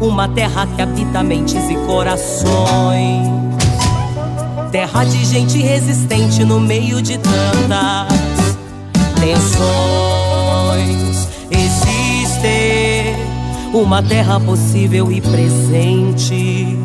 uma 0.00 0.28
terra 0.28 0.66
que 0.66 0.82
habita 0.82 1.22
mentes 1.22 1.68
e 1.68 1.74
corações. 1.86 3.28
Terra 4.70 5.04
de 5.04 5.24
gente 5.24 5.58
resistente 5.58 6.44
no 6.44 6.60
meio 6.60 7.00
de 7.02 7.18
tantas 7.18 8.58
tensões. 9.18 9.68
Existe 11.50 13.16
uma 13.72 14.02
terra 14.02 14.38
possível 14.38 15.10
e 15.10 15.20
presente, 15.20 16.78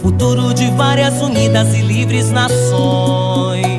futuro 0.00 0.52
de 0.54 0.70
várias 0.72 1.20
unidas 1.20 1.74
e 1.74 1.82
livres 1.82 2.30
nações. 2.30 3.75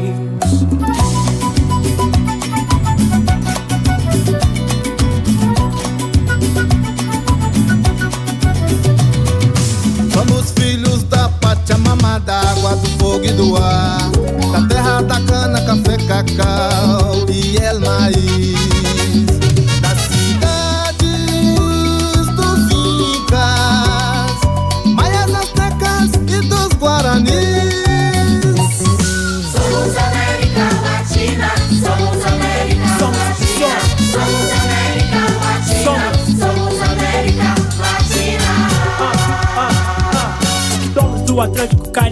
Do 13.33 13.55
ar, 13.55 14.16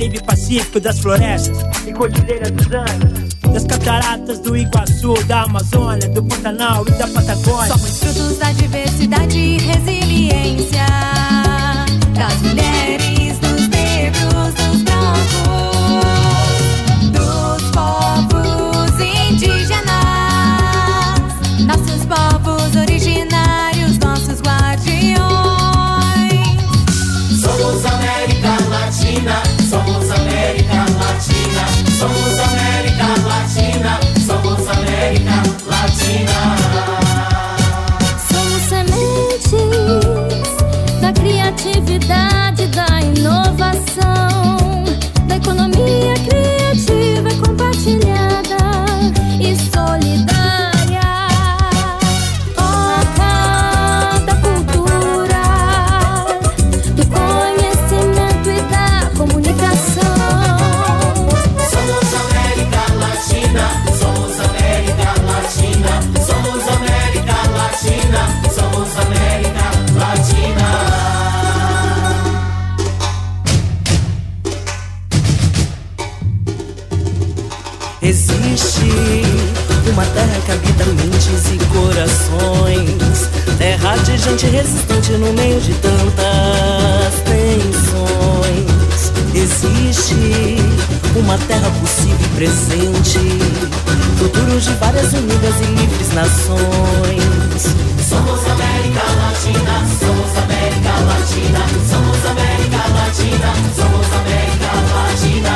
Caribe, 0.06 0.24
Pacífico, 0.24 0.80
das 0.80 1.00
florestas. 1.00 1.58
E 1.88 1.94
cordilheira 1.94 2.52
dos 2.52 2.68
Andes, 2.68 3.36
das 3.52 3.64
cataratas 3.64 4.40
do 4.40 4.56
Iguaçu, 4.56 5.14
da 5.26 5.44
Amazônia, 5.44 6.08
do 6.10 6.24
Pantanal 6.24 6.86
e 6.88 6.92
da 6.92 7.08
Patagônia. 7.08 7.74
Somos 7.74 8.00
frutos 8.00 8.38
da 8.38 8.52
diversidade 8.52 9.38
e 9.38 9.58
resiliência. 9.58 10.86
Das 12.14 12.42
mulheres, 12.42 13.05
somos 31.96 32.40
América 32.40 33.06
Latina, 33.26 34.00
somos 34.26 34.68
América 34.68 35.44
Latina. 35.66 36.56
Somos 38.32 38.62
sementes 38.64 39.52
da 41.00 41.14
criatividade, 41.14 42.68
da 42.68 43.02
inovação, 43.02 44.84
da 45.28 45.38
economia 45.38 46.14
criativa 46.16 46.55
nações. 96.16 97.76
Somos 98.10 98.40
América 98.48 99.04
Latina, 99.22 99.84
somos 100.00 100.32
América 100.38 100.94
Latina, 101.10 101.62
somos 101.92 102.26
América 102.26 102.82
Latina, 102.96 103.54
somos 103.76 104.08
América 104.22 104.72
Latina. 104.96 105.56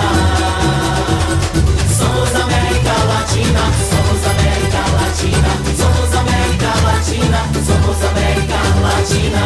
Somos 1.97 2.35
América 2.35 2.95
Latina, 3.07 3.63
somos 3.89 4.21
América 4.33 4.81
Latina, 4.99 5.51
somos 5.79 6.11
América 6.23 6.71
Latina, 6.83 7.39
somos 7.65 7.99
América 8.11 8.59
Latina. 8.83 9.43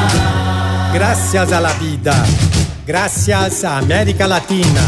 Gracias 0.94 1.52
a 1.52 1.60
la 1.62 1.74
vida. 1.74 2.14
Gracias 2.88 3.64
a 3.64 3.78
América 3.78 4.26
Latina. 4.28 4.82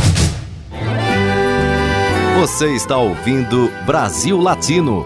Você 2.39 2.75
está 2.75 2.97
ouvindo 2.97 3.71
Brasil 3.85 4.37
Latino, 4.41 5.05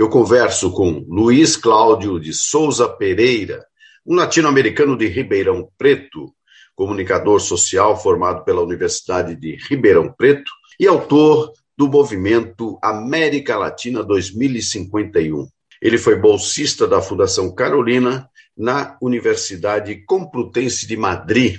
eu 0.00 0.08
converso 0.08 0.72
com 0.72 1.04
Luiz 1.10 1.58
Cláudio 1.58 2.18
de 2.18 2.32
Souza 2.32 2.88
Pereira, 2.88 3.66
um 4.06 4.14
latino-americano 4.14 4.96
de 4.96 5.06
Ribeirão 5.06 5.68
Preto, 5.76 6.32
comunicador 6.74 7.38
social 7.38 8.00
formado 8.00 8.42
pela 8.42 8.62
Universidade 8.62 9.36
de 9.36 9.58
Ribeirão 9.68 10.10
Preto 10.10 10.50
e 10.80 10.86
autor 10.86 11.52
do 11.76 11.86
movimento 11.86 12.78
América 12.82 13.58
Latina 13.58 14.02
2051. 14.02 15.46
Ele 15.82 15.98
foi 15.98 16.16
bolsista 16.16 16.86
da 16.88 17.02
Fundação 17.02 17.54
Carolina 17.54 18.26
na 18.56 18.96
Universidade 19.02 20.02
Complutense 20.06 20.86
de 20.86 20.96
Madrid, 20.96 21.58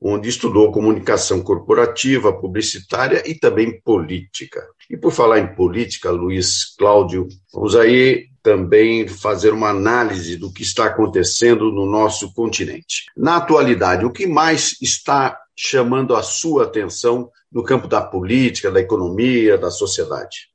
onde 0.00 0.28
estudou 0.28 0.70
comunicação 0.70 1.42
corporativa, 1.42 2.32
publicitária 2.32 3.22
e 3.26 3.34
também 3.34 3.80
política. 3.80 4.64
E 4.88 4.96
por 4.96 5.12
falar 5.12 5.40
em 5.40 5.54
política, 5.54 6.10
Luiz 6.10 6.74
Cláudio, 6.76 7.28
vamos 7.52 7.74
aí 7.74 8.28
também 8.42 9.06
fazer 9.06 9.52
uma 9.52 9.68
análise 9.68 10.36
do 10.36 10.52
que 10.52 10.62
está 10.62 10.86
acontecendo 10.86 11.70
no 11.72 11.84
nosso 11.84 12.32
continente. 12.32 13.06
Na 13.16 13.36
atualidade, 13.36 14.06
o 14.06 14.12
que 14.12 14.26
mais 14.26 14.76
está 14.80 15.38
chamando 15.56 16.14
a 16.14 16.22
sua 16.22 16.64
atenção 16.64 17.30
no 17.50 17.62
campo 17.62 17.88
da 17.88 18.00
política, 18.00 18.70
da 18.70 18.80
economia, 18.80 19.58
da 19.58 19.70
sociedade? 19.70 20.47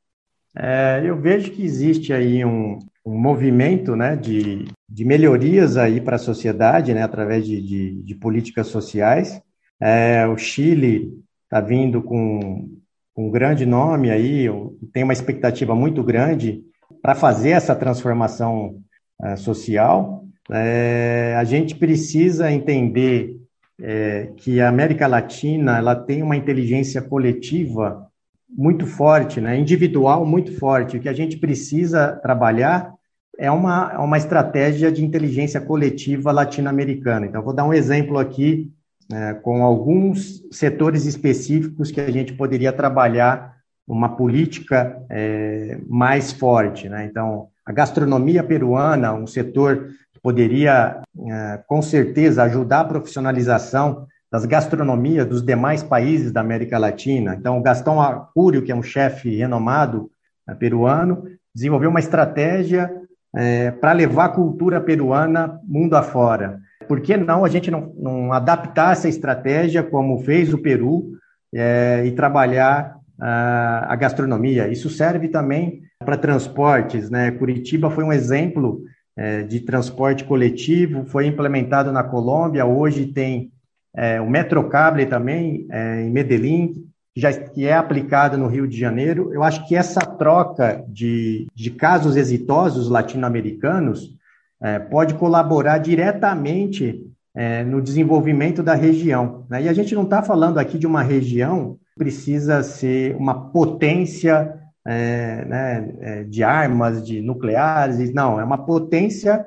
É, 0.56 1.02
eu 1.04 1.20
vejo 1.20 1.52
que 1.52 1.64
existe 1.64 2.14
aí 2.14 2.46
um, 2.46 2.80
um 3.06 3.18
movimento 3.18 3.96
né, 3.96 4.16
de, 4.16 4.66
de 4.88 5.06
melhorias 5.06 5.78
aí 5.78 6.00
para 6.00 6.16
a 6.16 6.20
sociedade, 6.20 6.94
né, 6.94 7.04
através 7.04 7.46
de, 7.46 7.62
de, 7.62 8.04
de 8.04 8.16
políticas 8.16 8.68
sociais. 8.68 9.42
É, 9.80 10.28
o 10.28 10.38
Chile 10.38 11.12
está 11.46 11.60
vindo 11.60 12.02
com, 12.02 12.70
um 13.16 13.30
grande 13.30 13.66
nome 13.66 14.10
aí, 14.10 14.48
tem 14.92 15.04
uma 15.04 15.14
expectativa 15.14 15.76
muito 15.76 16.04
grande 16.04 16.64
para 17.02 17.14
fazer 17.14 17.52
essa 17.52 17.76
transformação 17.76 18.82
é, 19.22 19.36
social. 19.36 20.26
É, 20.52 21.36
a 21.38 21.44
gente 21.44 21.76
precisa 21.76 22.52
entender 22.52 23.38
é, 23.80 24.32
que 24.38 24.60
a 24.60 24.70
América 24.70 25.08
Latina 25.08 25.78
ela 25.78 25.96
tem 25.96 26.22
uma 26.22 26.36
inteligência 26.36 27.02
coletiva 27.02 28.08
muito 28.56 28.86
forte, 28.86 29.42
né, 29.42 29.58
individual 29.58 30.26
muito 30.26 30.58
forte. 30.58 30.98
O 30.98 31.00
que 31.00 31.10
a 31.10 31.14
gente 31.14 31.38
precisa 31.38 32.20
trabalhar 32.22 32.94
é 33.38 33.50
uma, 33.50 33.92
é 33.94 33.98
uma 33.98 34.18
estratégia 34.18 34.92
de 34.92 35.04
inteligência 35.04 35.60
coletiva 35.60 36.32
latino-americana. 36.32 37.26
Então, 37.26 37.42
vou 37.42 37.54
dar 37.54 37.66
um 37.66 37.74
exemplo 37.74 38.20
aqui 38.20 38.72
é, 39.12 39.34
com 39.34 39.64
alguns 39.64 40.44
setores 40.52 41.06
específicos 41.06 41.92
que 41.92 42.00
a 42.00 42.12
gente 42.12 42.34
poderia 42.34 42.72
trabalhar 42.72 43.54
uma 43.88 44.16
política 44.16 45.04
é, 45.10 45.78
mais 45.88 46.32
forte. 46.32 46.88
Né? 46.88 47.06
Então, 47.06 47.48
a 47.66 47.72
gastronomia 47.72 48.44
peruana, 48.44 49.14
um 49.14 49.28
setor 49.28 49.90
que 50.14 50.20
poderia, 50.22 51.02
é, 51.28 51.60
com 51.68 51.82
certeza, 51.82 52.44
ajudar 52.44 52.82
a 52.82 52.86
profissionalização 52.86 54.08
das 54.34 54.46
gastronomias 54.46 55.28
dos 55.28 55.44
demais 55.44 55.84
países 55.84 56.32
da 56.32 56.42
América 56.42 56.80
Latina. 56.80 57.36
Então, 57.40 57.62
Gastão 57.62 58.02
Acúrio, 58.02 58.64
que 58.64 58.72
é 58.72 58.76
um 58.76 58.82
chefe 58.82 59.36
renomado 59.36 60.10
é, 60.50 60.56
peruano, 60.56 61.26
desenvolveu 61.54 61.92
uma 61.92 62.00
estratégia 62.00 62.92
é, 63.36 63.70
para 63.70 63.92
levar 63.92 64.26
a 64.26 64.30
cultura 64.30 64.82
peruana 64.82 65.60
mundo 65.64 65.96
afora. 65.96 66.60
Por 66.88 67.00
que 67.00 67.16
não 67.16 67.46
a 67.46 67.48
gente 67.48 67.70
não, 67.70 67.94
não 67.96 68.34
adaptar 68.34 68.94
essa 68.94 69.08
estratégia 69.08 69.84
como 69.84 70.18
fez 70.24 70.52
o 70.52 70.58
Peru 70.58 71.12
é, 71.54 72.04
e 72.04 72.12
trabalhar 72.14 72.96
a, 73.22 73.94
a 73.94 73.96
gastronomia? 73.96 74.68
Isso 74.68 74.90
serve 74.90 75.28
também 75.28 75.84
para 76.04 76.18
transportes. 76.18 77.08
Né? 77.08 77.30
Curitiba 77.30 77.92
foi 77.92 78.04
um 78.04 78.12
exemplo 78.12 78.82
é, 79.16 79.44
de 79.44 79.60
transporte 79.60 80.24
coletivo, 80.24 81.06
foi 81.06 81.28
implementado 81.28 81.92
na 81.92 82.04
Colômbia, 82.04 82.66
hoje 82.66 83.06
tem 83.06 83.53
é, 83.96 84.20
o 84.20 84.30
Metrocable 84.30 85.06
também, 85.06 85.68
é, 85.70 86.02
em 86.02 86.10
Medellín, 86.10 86.84
já, 87.16 87.32
que 87.32 87.66
é 87.66 87.74
aplicado 87.74 88.38
no 88.38 88.48
Rio 88.48 88.68
de 88.68 88.78
Janeiro. 88.78 89.32
Eu 89.34 89.44
acho 89.44 89.68
que 89.68 89.76
essa 89.76 90.02
troca 90.02 90.84
de, 90.88 91.48
de 91.54 91.70
casos 91.72 92.16
exitosos 92.16 92.90
latino-americanos 92.90 94.18
é, 94.62 94.80
pode 94.80 95.14
colaborar 95.16 95.78
diretamente 95.78 97.06
é, 97.36 97.64
no 97.64 97.82
desenvolvimento 97.82 98.64
da 98.64 98.74
região. 98.74 99.46
Né? 99.50 99.64
E 99.64 99.70
a 99.70 99.74
gente 99.74 99.94
não 99.94 100.04
está 100.04 100.24
falando 100.24 100.58
aqui 100.58 100.78
de 100.78 100.88
uma 100.88 101.04
região 101.04 101.78
que 101.94 102.04
precisa 102.04 102.64
ser 102.64 103.16
uma 103.16 103.52
potência 103.52 104.60
é, 104.86 105.46
né, 105.46 105.94
é, 106.00 106.24
de 106.24 106.44
armas, 106.44 107.06
de 107.06 107.22
nucleares, 107.22 108.14
não, 108.14 108.40
é 108.40 108.44
uma 108.44 108.58
potência 108.58 109.46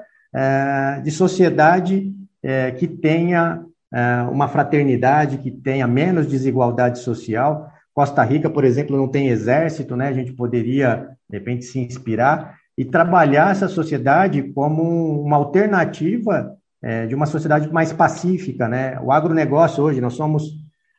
de 1.03 1.11
sociedade 1.11 2.13
que 2.79 2.87
tenha 2.87 3.66
uma 4.31 4.49
fraternidade 4.49 5.39
que 5.39 5.51
tenha 5.51 5.87
menos 5.87 6.27
desigualdade 6.27 6.99
social. 6.99 7.71
Costa 7.95 8.23
Rica, 8.23 8.51
por 8.51 8.65
exemplo, 8.65 8.97
não 8.97 9.09
tem 9.09 9.29
exército, 9.29 9.97
né? 9.97 10.09
A 10.09 10.13
gente 10.13 10.33
poderia, 10.33 11.09
de 11.29 11.39
repente, 11.39 11.65
se 11.65 11.79
inspirar 11.79 12.57
e 12.77 12.85
trabalhar 12.85 13.53
essa 13.53 13.69
sociedade 13.69 14.43
como 14.53 15.23
uma 15.23 15.37
alternativa 15.37 16.55
é, 16.83 17.07
de 17.07 17.15
uma 17.15 17.27
sociedade 17.27 17.73
mais 17.73 17.93
pacífica, 17.93 18.69
né? 18.69 19.01
O 19.01 19.11
agronegócio 19.11 19.83
hoje, 19.83 20.01
nós 20.01 20.15
somos 20.15 20.53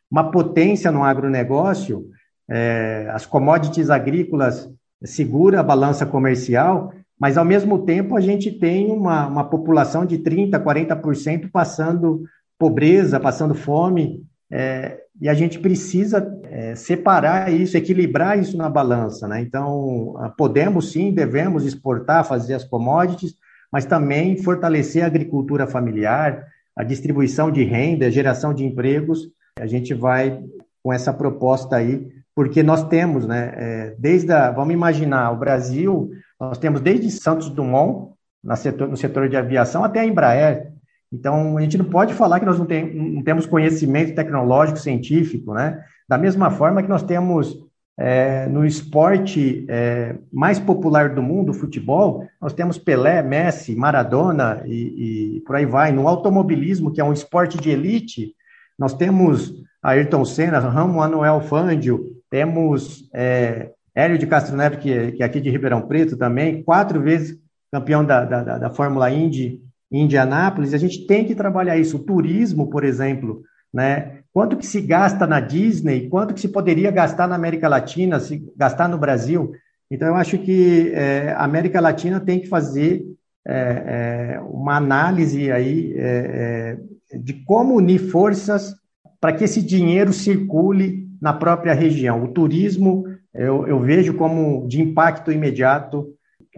uma 0.10 0.31
potência 0.31 0.91
no 0.91 1.03
agronegócio, 1.03 2.10
é, 2.49 3.07
as 3.12 3.25
commodities 3.25 3.89
agrícolas 3.89 4.69
segura 5.03 5.60
a 5.60 5.63
balança 5.63 6.05
comercial, 6.05 6.91
mas 7.19 7.38
ao 7.38 7.45
mesmo 7.45 7.79
tempo 7.86 8.15
a 8.15 8.21
gente 8.21 8.51
tem 8.51 8.91
uma, 8.91 9.27
uma 9.27 9.43
população 9.43 10.05
de 10.05 10.17
30%, 10.17 10.63
40% 10.63 11.51
passando 11.51 12.23
pobreza, 12.58 13.20
passando 13.20 13.54
fome, 13.54 14.26
é, 14.52 15.00
e 15.20 15.28
a 15.28 15.34
gente 15.34 15.60
precisa 15.60 16.26
é, 16.43 16.76
separar 16.76 17.52
isso, 17.52 17.76
equilibrar 17.76 18.39
isso 18.39 18.56
na 18.56 18.70
balança. 18.70 19.28
Né? 19.28 19.41
Então, 19.41 20.15
ah, 20.20 20.30
podemos 20.30 20.91
sim, 20.91 21.12
devemos 21.12 21.65
exportar, 21.65 22.26
fazer 22.26 22.54
as 22.54 22.63
commodities, 22.63 23.36
mas 23.72 23.86
também 23.86 24.38
fortalecer 24.38 25.04
a 25.04 25.08
agricultura 25.08 25.67
familiar, 25.67 26.46
a 26.76 26.84
distribuição 26.84 27.52
de 27.52 27.63
renda, 27.63 28.06
a 28.06 28.12
geração 28.12 28.54
de 28.54 28.63
empregos. 28.63 29.28
A 29.60 29.65
gente 29.65 29.93
vai 29.93 30.41
com 30.84 30.93
essa 30.93 31.12
proposta 31.12 31.76
aí, 31.76 32.08
porque 32.36 32.62
nós 32.62 32.88
temos, 32.88 33.28
né, 33.28 33.54
é, 33.56 33.96
desde 33.98 34.32
a, 34.32 34.52
vamos 34.52 34.74
imaginar, 34.74 35.32
o 35.32 35.38
Brasil, 35.38 36.12
nós 36.39 36.58
temos 36.58 36.80
desde 36.80 37.10
Santos 37.10 37.50
Dumont, 37.50 38.13
setor, 38.56 38.88
no 38.88 38.96
setor 38.96 39.28
de 39.28 39.36
aviação, 39.36 39.84
até 39.84 40.00
a 40.00 40.06
Embraer, 40.06 40.72
então, 41.12 41.58
a 41.58 41.62
gente 41.62 41.78
não 41.78 41.86
pode 41.86 42.13
falar 42.13 42.39
que 42.39 42.46
nós 42.46 42.60
não, 42.60 42.65
tem, 42.65 42.93
não 42.93 43.24
temos 43.24 43.46
conhecimento 43.46 44.13
tecnológico, 44.13 44.78
científico, 44.78 45.54
né? 45.54 45.82
Da 46.08 46.17
mesma 46.17 46.50
forma 46.50 46.84
que 46.84 46.89
nós 46.89 47.04
temos 47.04 47.58
é, 47.98 48.46
no 48.48 48.65
esporte 48.65 49.65
é, 49.70 50.15
mais 50.32 50.60
popular 50.60 51.15
do 51.15 51.24
mundo, 51.24 51.50
o 51.50 51.54
futebol, 51.54 52.28
nós 52.41 52.54
temos 52.54 52.78
Pelé, 52.78 53.24
Messi, 53.24 53.76
Maradona 53.76 54.62
e, 54.65 55.38
e, 55.38 55.41
por 55.41 55.56
aí 55.56 55.65
vai. 55.65 55.91
No 55.91 56.08
automobilismo, 56.08 56.91
que 56.91 57.02
é 57.02 57.04
um 57.04 57.13
esporte 57.13 57.58
de 57.58 57.70
elite, 57.70 58.34
nós 58.78 58.93
temos 58.93 59.54
Ayrton 59.82 60.26
Senna, 60.26 60.60
Ramon 60.60 60.98
Manuel 60.98 61.41
Fangio, 61.41 62.17
temos 62.30 63.10
é, 63.13 63.72
Hélio 63.96 64.17
de 64.17 64.28
Castro 64.28 64.56
Neto, 64.56 64.78
que, 64.78 65.13
que 65.13 65.24
é 65.24 65.26
aqui 65.26 65.39
de 65.39 65.50
Ribeirão 65.50 65.82
Preto 65.82 66.17
também, 66.17 66.62
quatro 66.63 67.02
vezes 67.02 67.39
campeão 67.72 68.06
da, 68.06 68.24
da, 68.24 68.58
da 68.58 68.70
Fórmula 68.70 69.10
Indy 69.10 69.62
em 69.91 70.04
Indianápolis, 70.04 70.73
a 70.73 70.78
gente 70.78 71.06
tem 71.08 71.26
que 71.26 71.36
trabalhar 71.36 71.78
isso. 71.78 71.97
O 71.97 72.04
turismo, 72.04 72.69
por 72.69 72.84
exemplo, 72.84 73.43
né? 73.73 74.19
Quanto 74.34 74.58
que 74.58 74.65
se 74.65 74.82
gasta 74.82 75.26
na 75.26 75.39
Disney, 75.39 76.10
quanto 76.10 76.34
que 76.34 76.41
se 76.41 76.50
poderia 76.50 76.91
gastar 76.91 77.28
na 77.28 77.36
América 77.36 77.67
Latina, 77.67 78.19
se 78.19 78.43
gastar 78.56 78.88
no 78.88 78.97
Brasil. 78.97 79.52
Então, 79.89 80.08
eu 80.10 80.15
acho 80.15 80.38
que 80.38 80.91
é, 80.93 81.32
a 81.32 81.43
América 81.43 81.80
Latina 81.80 82.19
tem 82.19 82.39
que 82.39 82.47
fazer 82.47 83.04
é, 83.47 84.36
é, 84.36 84.41
uma 84.41 84.76
análise 84.76 85.52
aí 85.52 85.93
é, 85.95 86.78
é, 87.13 87.17
de 87.17 87.34
como 87.45 87.76
unir 87.76 88.00
forças 88.12 88.76
para 89.19 89.34
que 89.34 89.45
esse 89.45 89.62
dinheiro 89.62 90.13
circule 90.13 91.08
na 91.21 91.34
própria 91.34 91.73
região. 91.73 92.23
O 92.23 92.28
turismo 92.28 93.06
eu, 93.34 93.67
eu 93.67 93.80
vejo 93.80 94.15
como 94.15 94.67
de 94.67 94.82
impacto 94.82 95.32
imediato 95.32 96.08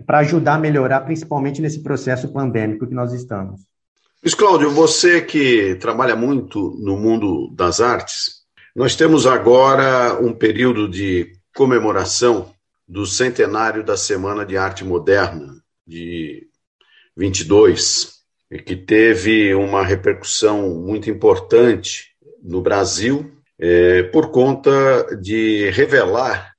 para 0.06 0.20
ajudar 0.20 0.56
a 0.56 0.60
melhorar, 0.60 1.02
principalmente 1.02 1.62
nesse 1.62 1.82
processo 1.82 2.32
pandêmico 2.32 2.88
que 2.88 2.94
nós 2.94 3.14
estamos. 3.14 3.62
Luiz 4.24 4.36
Cláudio, 4.36 4.70
você 4.72 5.22
que 5.22 5.76
trabalha 5.76 6.16
muito 6.16 6.78
no 6.82 6.98
mundo 6.98 7.54
das 7.56 7.80
artes, 7.80 8.40
nós 8.76 8.96
temos 8.96 9.26
agora 9.26 10.20
um 10.22 10.34
período 10.34 10.90
de 10.90 11.32
comemoração 11.56 12.54
do 12.88 13.06
centenário 13.06 13.84
da 13.84 13.96
Semana 13.96 14.46
de 14.46 14.58
Arte 14.58 14.84
Moderna, 14.84 15.56
de 15.88 16.48
22, 17.16 18.20
que 18.66 18.76
teve 18.76 19.54
uma 19.54 19.86
repercussão 19.86 20.70
muito 20.76 21.10
importante 21.10 22.10
no 22.42 22.62
Brasil, 22.62 23.32
é, 23.60 24.04
por 24.04 24.32
conta 24.32 25.16
de 25.22 25.70
revelar 25.72 26.54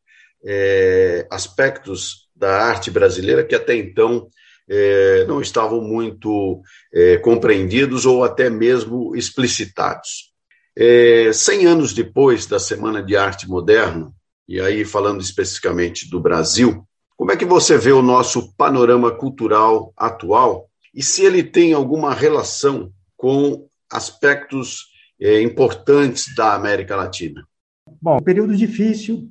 é, 0.45 1.27
aspectos 1.31 2.29
da 2.41 2.65
arte 2.65 2.91
brasileira 2.91 3.45
que 3.45 3.55
até 3.55 3.77
então 3.77 4.27
é, 4.67 5.27
não 5.27 5.43
estavam 5.43 5.83
muito 5.83 6.63
é, 6.93 7.19
compreendidos 7.19 8.07
ou 8.07 8.25
até 8.25 8.49
mesmo 8.49 9.15
explicitados. 9.15 10.33
É, 10.77 11.31
100 11.33 11.67
anos 11.67 11.93
depois 11.93 12.47
da 12.47 12.59
Semana 12.59 13.03
de 13.03 13.15
Arte 13.15 13.47
Moderna, 13.47 14.11
e 14.49 14.59
aí 14.59 14.85
falando 14.85 15.21
especificamente 15.21 16.09
do 16.09 16.19
Brasil, 16.19 16.83
como 17.17 17.31
é 17.31 17.37
que 17.37 17.45
você 17.45 17.77
vê 17.77 17.93
o 17.93 18.01
nosso 18.01 18.55
panorama 18.57 19.11
cultural 19.11 19.93
atual 19.97 20.71
e 20.95 21.03
se 21.03 21.23
ele 21.23 21.43
tem 21.43 21.75
alguma 21.75 22.15
relação 22.15 22.91
com 23.17 23.69
aspectos 23.93 24.87
importantes 25.21 26.35
da 26.35 26.55
América 26.55 26.97
Latina? 26.97 27.47
Bom, 28.01 28.19
período 28.21 28.57
difícil, 28.57 29.31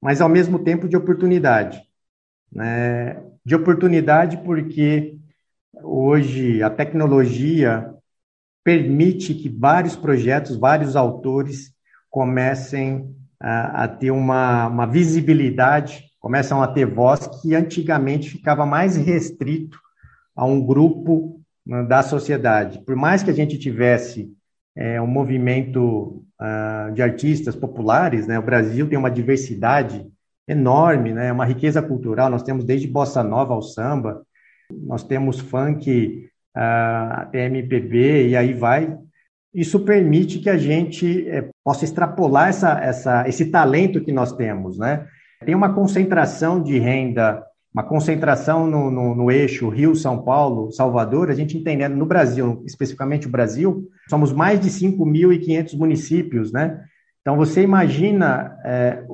mas 0.00 0.20
ao 0.20 0.28
mesmo 0.28 0.58
tempo 0.58 0.86
de 0.86 0.96
oportunidade. 0.96 1.80
Né? 2.52 3.22
De 3.44 3.54
oportunidade 3.54 4.36
porque 4.38 5.16
hoje 5.82 6.62
a 6.62 6.70
tecnologia 6.70 7.92
permite 8.62 9.34
que 9.34 9.48
vários 9.48 9.96
projetos, 9.96 10.56
vários 10.56 10.94
autores 10.94 11.72
comecem 12.10 13.14
a, 13.40 13.84
a 13.84 13.88
ter 13.88 14.10
uma, 14.10 14.68
uma 14.68 14.86
visibilidade, 14.86 16.04
começam 16.20 16.62
a 16.62 16.68
ter 16.68 16.86
voz 16.86 17.26
que 17.40 17.54
antigamente 17.54 18.30
ficava 18.30 18.64
mais 18.64 18.96
restrito 18.96 19.78
a 20.36 20.44
um 20.44 20.64
grupo 20.64 21.40
né, 21.66 21.82
da 21.84 22.02
sociedade. 22.02 22.84
Por 22.84 22.94
mais 22.94 23.22
que 23.22 23.30
a 23.30 23.34
gente 23.34 23.58
tivesse 23.58 24.30
é, 24.76 25.00
um 25.00 25.06
movimento 25.06 26.24
uh, 26.40 26.92
de 26.92 27.02
artistas 27.02 27.56
populares, 27.56 28.26
né, 28.26 28.38
o 28.38 28.44
Brasil 28.44 28.88
tem 28.88 28.98
uma 28.98 29.10
diversidade 29.10 30.06
enorme, 30.46 31.12
né, 31.12 31.32
uma 31.32 31.44
riqueza 31.44 31.80
cultural, 31.80 32.30
nós 32.30 32.42
temos 32.42 32.64
desde 32.64 32.88
bossa 32.88 33.22
nova 33.22 33.54
ao 33.54 33.62
samba, 33.62 34.22
nós 34.70 35.04
temos 35.04 35.38
funk, 35.38 36.28
uh, 36.56 37.36
MPB 37.36 38.28
e 38.28 38.36
aí 38.36 38.52
vai. 38.52 38.96
Isso 39.54 39.80
permite 39.80 40.38
que 40.38 40.48
a 40.48 40.56
gente 40.56 41.28
é, 41.28 41.48
possa 41.62 41.84
extrapolar 41.84 42.48
essa, 42.48 42.78
essa, 42.80 43.28
esse 43.28 43.46
talento 43.46 44.02
que 44.02 44.10
nós 44.10 44.32
temos, 44.32 44.78
né? 44.78 45.06
Tem 45.44 45.54
uma 45.54 45.74
concentração 45.74 46.62
de 46.62 46.78
renda, 46.78 47.44
uma 47.74 47.82
concentração 47.82 48.66
no, 48.66 48.90
no, 48.90 49.14
no 49.14 49.30
eixo 49.30 49.68
Rio, 49.68 49.94
São 49.94 50.22
Paulo, 50.22 50.70
Salvador, 50.72 51.30
a 51.30 51.34
gente 51.34 51.58
entendendo 51.58 51.96
no 51.96 52.06
Brasil, 52.06 52.62
especificamente 52.66 53.26
o 53.26 53.30
Brasil, 53.30 53.88
somos 54.08 54.32
mais 54.32 54.58
de 54.60 54.70
5.500 54.70 55.76
municípios, 55.76 56.52
né? 56.52 56.82
Então, 57.20 57.36
você 57.36 57.62
imagina 57.62 58.58
é, 58.64 58.70
é, 58.70 59.04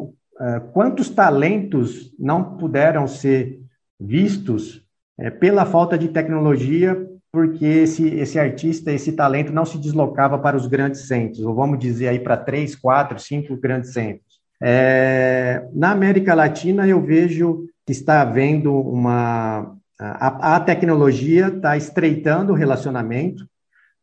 quantos 0.72 1.11
talentos 1.11 2.14
não 2.18 2.57
puderam 2.57 3.07
ser 3.09 3.61
vistos 3.98 4.85
é, 5.18 5.31
pela 5.31 5.66
falta 5.66 5.98
de 5.98 6.09
tecnologia, 6.09 7.07
porque 7.33 7.64
esse, 7.64 8.09
esse 8.09 8.38
artista, 8.38 8.92
esse 8.92 9.12
talento 9.12 9.53
não 9.53 9.64
se 9.64 9.77
deslocava 9.79 10.38
para 10.38 10.57
os 10.57 10.66
grandes 10.66 11.07
centros, 11.07 11.44
ou 11.44 11.55
vamos 11.55 11.79
dizer 11.79 12.09
aí 12.09 12.18
para 12.18 12.37
três, 12.37 12.74
quatro, 12.74 13.18
cinco 13.18 13.57
grandes 13.57 13.92
centros. 13.92 14.38
É, 14.61 15.68
na 15.72 15.90
América 15.90 16.35
Latina, 16.35 16.87
eu 16.87 17.01
vejo 17.01 17.66
que 17.87 17.92
está 17.92 18.22
havendo 18.22 18.74
uma. 18.74 19.77
A, 20.01 20.57
a 20.57 20.61
tecnologia 20.61 21.48
está 21.48 21.77
estreitando 21.77 22.53
o 22.53 22.57
relacionamento. 22.57 23.44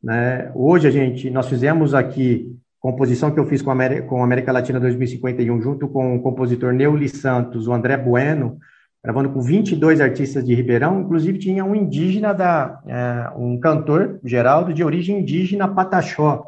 Né? 0.03 0.51
Hoje, 0.53 0.87
a 0.87 0.91
gente, 0.91 1.29
nós 1.29 1.47
fizemos 1.47 1.93
aqui 1.93 2.53
composição 2.85 3.31
que 3.31 3.39
eu 3.39 3.47
fiz 3.47 3.63
com 3.63 3.71
a 3.71 3.73
América, 3.73 4.03
com 4.03 4.23
América 4.23 4.51
Latina 4.51 4.79
2051, 4.79 5.59
junto 5.59 5.87
com 5.87 6.15
o 6.15 6.21
compositor 6.21 6.71
Neuli 6.71 7.09
Santos, 7.09 7.67
o 7.67 7.73
André 7.73 7.97
Bueno, 7.97 8.59
gravando 9.03 9.31
com 9.31 9.41
22 9.41 9.99
artistas 9.99 10.45
de 10.45 10.53
Ribeirão, 10.53 11.01
inclusive 11.01 11.39
tinha 11.39 11.65
um 11.65 11.73
indígena, 11.73 12.31
da, 12.31 12.79
é, 12.85 13.29
um 13.35 13.59
cantor, 13.59 14.19
Geraldo, 14.23 14.71
de 14.71 14.83
origem 14.83 15.17
indígena, 15.17 15.67
Pataxó. 15.67 16.45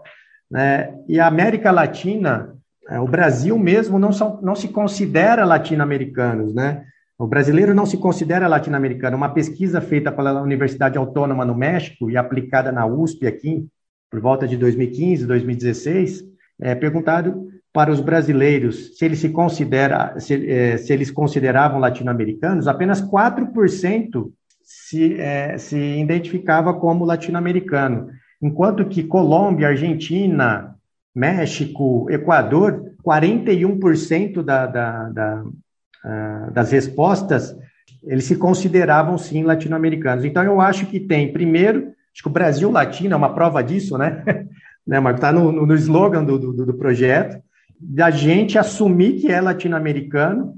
Né? 0.50 0.94
E 1.10 1.20
a 1.20 1.26
América 1.26 1.72
Latina, 1.72 2.54
é, 2.88 3.00
o 3.00 3.08
Brasil 3.08 3.58
mesmo 3.58 3.98
não, 3.98 4.12
são, 4.12 4.40
não 4.44 4.56
se 4.56 4.68
considera 4.68 5.44
latino-americanos, 5.44 6.54
né? 6.54 6.84
O 7.18 7.26
brasileiro 7.26 7.74
não 7.74 7.88
se 7.88 7.98
considera 7.98 8.48
latino-americano. 8.48 9.18
Uma 9.18 9.34
pesquisa 9.34 9.82
feita 9.82 10.12
pela 10.12 10.40
Universidade 10.40 11.00
Autônoma 11.00 11.44
no 11.44 11.56
México 11.56 12.12
e 12.12 12.16
aplicada 12.16 12.72
na 12.72 12.86
USP 12.86 13.26
aqui, 13.26 13.68
por 14.10 14.20
volta 14.20 14.48
de 14.48 14.58
2015, 14.58 15.26
2016, 15.26 16.24
é 16.60 16.76
perguntado 16.76 17.48
para 17.74 17.92
os 17.92 18.00
brasileiros, 18.00 18.98
se 18.98 19.06
eles 19.06 19.20
se 19.20 19.30
considera, 19.30 20.20
se, 20.20 20.50
é, 20.50 20.78
se 20.78 20.92
eles 20.92 21.12
consideravam 21.12 21.80
latino-americanos, 21.80 22.68
apenas 22.68 23.02
4% 23.02 24.32
se, 24.64 25.20
é, 25.20 25.58
se 25.58 25.78
identificava 25.78 26.74
como 26.74 27.06
latino-americano, 27.06 28.10
enquanto 28.42 28.86
que 28.86 29.04
Colômbia, 29.04 29.68
Argentina, 29.68 30.76
México, 31.14 32.08
Equador, 32.10 32.94
41% 33.06 34.44
da, 34.44 34.66
da, 34.66 35.10
da, 35.10 35.44
uh, 35.44 36.52
das 36.52 36.72
respostas 36.72 37.56
eles 38.04 38.26
se 38.26 38.36
consideravam 38.36 39.18
sim 39.18 39.44
latino-americanos. 39.44 40.24
Então 40.24 40.44
eu 40.44 40.62
acho 40.62 40.86
que 40.86 41.00
tem, 41.00 41.32
primeiro, 41.32 41.92
acho 42.18 42.24
que 42.24 42.30
o 42.30 42.32
Brasil 42.32 42.72
Latino 42.72 43.14
é 43.14 43.16
uma 43.16 43.36
prova 43.36 43.64
disso, 43.64 43.96
né? 43.96 44.24
né, 44.86 45.00
Marco? 45.00 45.20
Está 45.20 45.32
no, 45.32 45.52
no, 45.52 45.76
slogan 45.76 46.24
do, 46.24 46.40
do, 46.40 46.66
do 46.66 46.74
projeto 46.74 47.40
da 47.80 48.10
gente 48.10 48.58
assumir 48.58 49.22
que 49.22 49.32
é 49.32 49.40
latino-americano, 49.40 50.56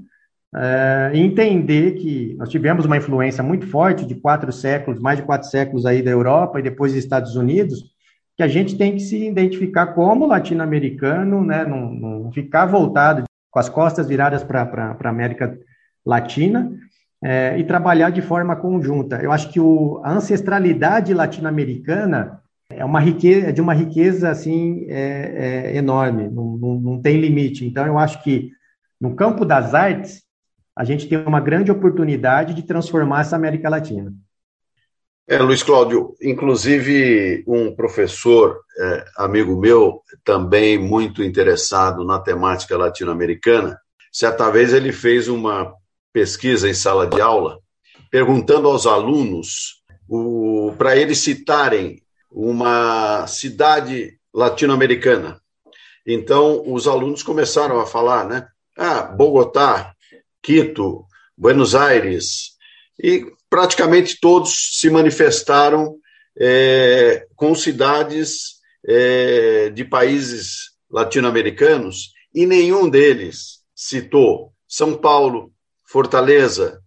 é, 0.54 1.10
entender 1.12 1.92
que 1.96 2.34
nós 2.38 2.48
tivemos 2.48 2.86
uma 2.86 2.96
influência 2.96 3.44
muito 3.44 3.66
forte 3.66 4.06
de 4.06 4.14
quatro 4.14 4.50
séculos, 4.50 4.98
mais 4.98 5.18
de 5.18 5.24
quatro 5.26 5.46
séculos 5.46 5.84
aí 5.84 6.02
da 6.02 6.10
Europa 6.10 6.58
e 6.58 6.62
depois 6.62 6.92
dos 6.92 7.04
Estados 7.04 7.36
Unidos, 7.36 7.84
que 8.38 8.42
a 8.42 8.48
gente 8.48 8.78
tem 8.78 8.94
que 8.94 9.00
se 9.00 9.28
identificar 9.28 9.88
como 9.88 10.26
latino-americano, 10.26 11.44
né, 11.44 11.66
não, 11.66 11.92
não, 11.92 12.32
ficar 12.32 12.64
voltado 12.64 13.24
com 13.50 13.58
as 13.58 13.68
costas 13.68 14.08
viradas 14.08 14.42
para 14.42 14.62
a 14.98 15.08
América 15.10 15.58
Latina 16.06 16.72
é, 17.22 17.58
e 17.58 17.64
trabalhar 17.64 18.10
de 18.10 18.22
forma 18.22 18.56
conjunta. 18.56 19.20
Eu 19.22 19.30
acho 19.30 19.50
que 19.50 19.60
o, 19.60 20.00
a 20.02 20.12
ancestralidade 20.12 21.12
latino-americana 21.12 22.40
é 22.70 22.84
uma 22.84 23.00
riqueza, 23.00 23.48
é 23.48 23.52
de 23.52 23.60
uma 23.60 23.74
riqueza 23.74 24.30
assim 24.30 24.86
é, 24.88 25.72
é 25.72 25.76
enorme, 25.76 26.28
não, 26.28 26.56
não, 26.56 26.74
não, 26.80 27.02
tem 27.02 27.20
limite. 27.20 27.66
Então, 27.66 27.84
eu 27.86 27.98
acho 27.98 28.22
que 28.22 28.52
no 29.00 29.14
campo 29.14 29.44
das 29.44 29.74
artes 29.74 30.22
a 30.76 30.84
gente 30.84 31.08
tem 31.08 31.18
uma 31.18 31.40
grande 31.40 31.70
oportunidade 31.70 32.54
de 32.54 32.62
transformar 32.62 33.22
essa 33.22 33.36
América 33.36 33.68
Latina. 33.68 34.12
É, 35.28 35.38
Luiz 35.38 35.62
Cláudio, 35.62 36.16
inclusive 36.20 37.44
um 37.46 37.74
professor, 37.74 38.60
é, 38.78 39.04
amigo 39.16 39.56
meu, 39.60 40.00
também 40.24 40.78
muito 40.78 41.22
interessado 41.22 42.04
na 42.04 42.18
temática 42.18 42.76
latino-americana, 42.76 43.78
certa 44.10 44.50
vez 44.50 44.72
ele 44.72 44.90
fez 44.90 45.28
uma 45.28 45.72
pesquisa 46.12 46.68
em 46.68 46.74
sala 46.74 47.06
de 47.06 47.20
aula, 47.20 47.58
perguntando 48.10 48.68
aos 48.68 48.86
alunos 48.86 49.80
para 50.76 50.96
eles 50.96 51.18
citarem 51.18 52.02
uma 52.30 53.26
cidade 53.26 54.18
latino-americana. 54.32 55.40
Então, 56.06 56.62
os 56.66 56.88
alunos 56.88 57.22
começaram 57.22 57.80
a 57.80 57.86
falar, 57.86 58.26
né? 58.26 58.46
Ah, 58.76 59.02
Bogotá, 59.02 59.94
Quito, 60.42 61.04
Buenos 61.36 61.74
Aires, 61.74 62.56
e 63.02 63.26
praticamente 63.48 64.18
todos 64.20 64.78
se 64.78 64.90
manifestaram 64.90 65.96
é, 66.38 67.26
com 67.34 67.54
cidades 67.54 68.60
é, 68.86 69.70
de 69.70 69.84
países 69.84 70.70
latino-americanos 70.90 72.12
e 72.34 72.46
nenhum 72.46 72.88
deles 72.88 73.60
citou 73.74 74.52
São 74.66 74.96
Paulo, 74.96 75.52
Fortaleza, 75.90 76.80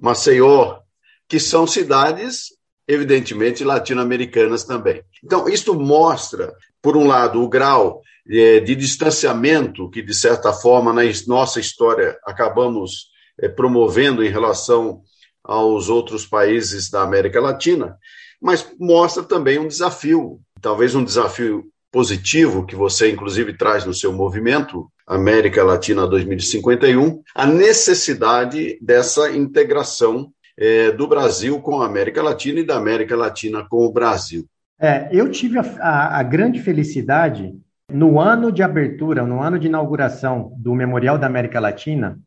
Maceió, 0.00 0.80
que 1.28 1.38
são 1.38 1.64
cidades 1.64 2.48
evidentemente 2.88 3.62
latino-americanas 3.62 4.64
também. 4.64 5.04
Então, 5.22 5.48
isto 5.48 5.74
mostra, 5.74 6.52
por 6.82 6.96
um 6.96 7.06
lado, 7.06 7.40
o 7.40 7.48
grau 7.48 8.02
é, 8.28 8.58
de 8.58 8.74
distanciamento 8.74 9.88
que, 9.90 10.02
de 10.02 10.12
certa 10.12 10.52
forma, 10.52 10.92
na 10.92 11.02
nossa 11.28 11.60
história 11.60 12.18
acabamos 12.24 13.10
é, 13.38 13.48
promovendo 13.48 14.24
em 14.24 14.28
relação 14.28 15.02
aos 15.44 15.88
outros 15.88 16.26
países 16.26 16.90
da 16.90 17.02
América 17.02 17.40
Latina, 17.40 17.96
mas 18.42 18.66
mostra 18.80 19.22
também 19.22 19.58
um 19.60 19.68
desafio, 19.68 20.40
talvez 20.60 20.96
um 20.96 21.04
desafio 21.04 21.70
positivo 21.90 22.66
que 22.66 22.76
você, 22.76 23.10
inclusive, 23.10 23.56
traz 23.56 23.84
no 23.84 23.94
seu 23.94 24.12
movimento 24.12 24.90
América 25.06 25.64
Latina 25.64 26.06
2051, 26.06 27.22
a 27.34 27.46
necessidade 27.46 28.78
dessa 28.80 29.30
integração 29.34 30.30
é, 30.56 30.90
do 30.90 31.06
Brasil 31.06 31.60
com 31.60 31.80
a 31.80 31.86
América 31.86 32.22
Latina 32.22 32.60
e 32.60 32.66
da 32.66 32.76
América 32.76 33.16
Latina 33.16 33.66
com 33.68 33.86
o 33.86 33.92
Brasil. 33.92 34.44
É, 34.78 35.08
eu 35.10 35.30
tive 35.30 35.58
a, 35.58 35.62
a, 35.80 36.18
a 36.18 36.22
grande 36.22 36.60
felicidade 36.60 37.54
no 37.90 38.20
ano 38.20 38.52
de 38.52 38.62
abertura, 38.62 39.24
no 39.24 39.42
ano 39.42 39.58
de 39.58 39.66
inauguração 39.66 40.52
do 40.58 40.74
Memorial 40.74 41.16
da 41.16 41.26
América 41.26 41.58
Latina, 41.58 42.18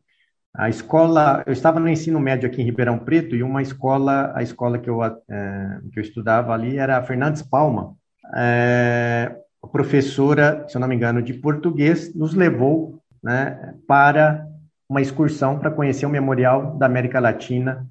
a 0.54 0.68
escola, 0.68 1.42
eu 1.46 1.52
estava 1.52 1.80
no 1.80 1.88
ensino 1.88 2.20
médio 2.20 2.46
aqui 2.46 2.60
em 2.60 2.64
Ribeirão 2.64 2.98
Preto 2.98 3.34
e 3.34 3.42
uma 3.42 3.62
escola, 3.62 4.32
a 4.34 4.42
escola 4.42 4.78
que 4.78 4.90
eu, 4.90 5.02
é, 5.02 5.80
que 5.92 5.98
eu 5.98 6.02
estava 6.02 6.52
ali 6.52 6.76
era 6.76 6.98
a 6.98 7.02
Fernandes 7.02 7.42
Palma. 7.42 7.94
É, 8.36 9.34
a 9.62 9.68
professora, 9.68 10.66
se 10.68 10.76
eu 10.76 10.80
não 10.80 10.88
me 10.88 10.96
engano, 10.96 11.22
de 11.22 11.34
português, 11.34 12.12
nos 12.14 12.34
levou 12.34 13.00
né, 13.22 13.74
para 13.86 14.44
uma 14.88 15.00
excursão 15.00 15.58
para 15.58 15.70
conhecer 15.70 16.04
o 16.04 16.10
Memorial 16.10 16.76
da 16.76 16.86
América 16.86 17.20
Latina. 17.20 17.86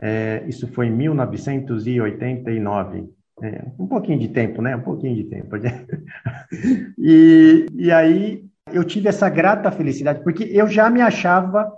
É, 0.00 0.44
isso 0.46 0.68
foi 0.68 0.86
em 0.86 0.92
1989. 0.92 3.10
É, 3.42 3.64
um 3.78 3.86
pouquinho 3.86 4.18
de 4.18 4.28
tempo, 4.28 4.62
né? 4.62 4.76
Um 4.76 4.82
pouquinho 4.82 5.14
de 5.14 5.24
tempo. 5.24 5.56
e, 6.98 7.66
e 7.74 7.92
aí 7.92 8.44
eu 8.72 8.84
tive 8.84 9.08
essa 9.08 9.28
grata 9.28 9.70
felicidade, 9.70 10.22
porque 10.22 10.44
eu 10.44 10.68
já 10.68 10.88
me 10.88 11.00
achava 11.00 11.72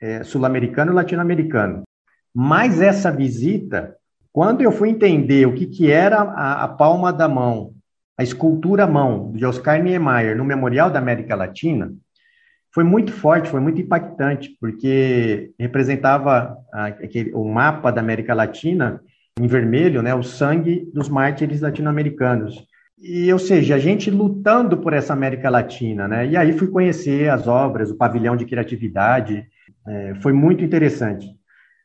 é, 0.00 0.22
sul-americano 0.22 0.92
e 0.92 0.94
latino-americano. 0.94 1.82
Mas 2.34 2.80
essa 2.80 3.10
visita, 3.10 3.96
quando 4.32 4.62
eu 4.62 4.72
fui 4.72 4.88
entender 4.88 5.46
o 5.46 5.54
que, 5.54 5.66
que 5.66 5.90
era 5.90 6.22
a, 6.22 6.64
a 6.64 6.68
palma 6.68 7.12
da 7.12 7.28
mão, 7.28 7.74
a 8.18 8.22
escultura 8.22 8.84
à 8.84 8.86
mão 8.86 9.32
de 9.32 9.44
Oscar 9.44 9.82
Niemeyer 9.82 10.36
no 10.36 10.44
Memorial 10.44 10.90
da 10.90 10.98
América 10.98 11.34
Latina, 11.34 11.92
foi 12.74 12.84
muito 12.84 13.12
forte, 13.12 13.50
foi 13.50 13.60
muito 13.60 13.80
impactante, 13.80 14.56
porque 14.60 15.52
representava 15.58 16.56
aquele, 16.72 17.32
o 17.34 17.44
mapa 17.44 17.90
da 17.90 18.00
América 18.00 18.34
Latina 18.34 19.00
em 19.38 19.46
vermelho, 19.46 20.02
né, 20.02 20.14
o 20.14 20.22
sangue 20.22 20.90
dos 20.92 21.08
mártires 21.08 21.60
latino-americanos. 21.60 22.66
E, 22.98 23.32
ou 23.32 23.38
seja, 23.38 23.74
a 23.74 23.78
gente 23.78 24.10
lutando 24.10 24.78
por 24.78 24.92
essa 24.92 25.12
América 25.12 25.50
Latina, 25.50 26.06
né? 26.06 26.24
E 26.24 26.36
aí 26.36 26.52
fui 26.52 26.68
conhecer 26.68 27.28
as 27.28 27.48
obras, 27.48 27.90
o 27.90 27.96
pavilhão 27.96 28.36
de 28.36 28.44
criatividade, 28.44 29.44
é, 29.86 30.14
foi 30.22 30.32
muito 30.32 30.62
interessante. 30.62 31.26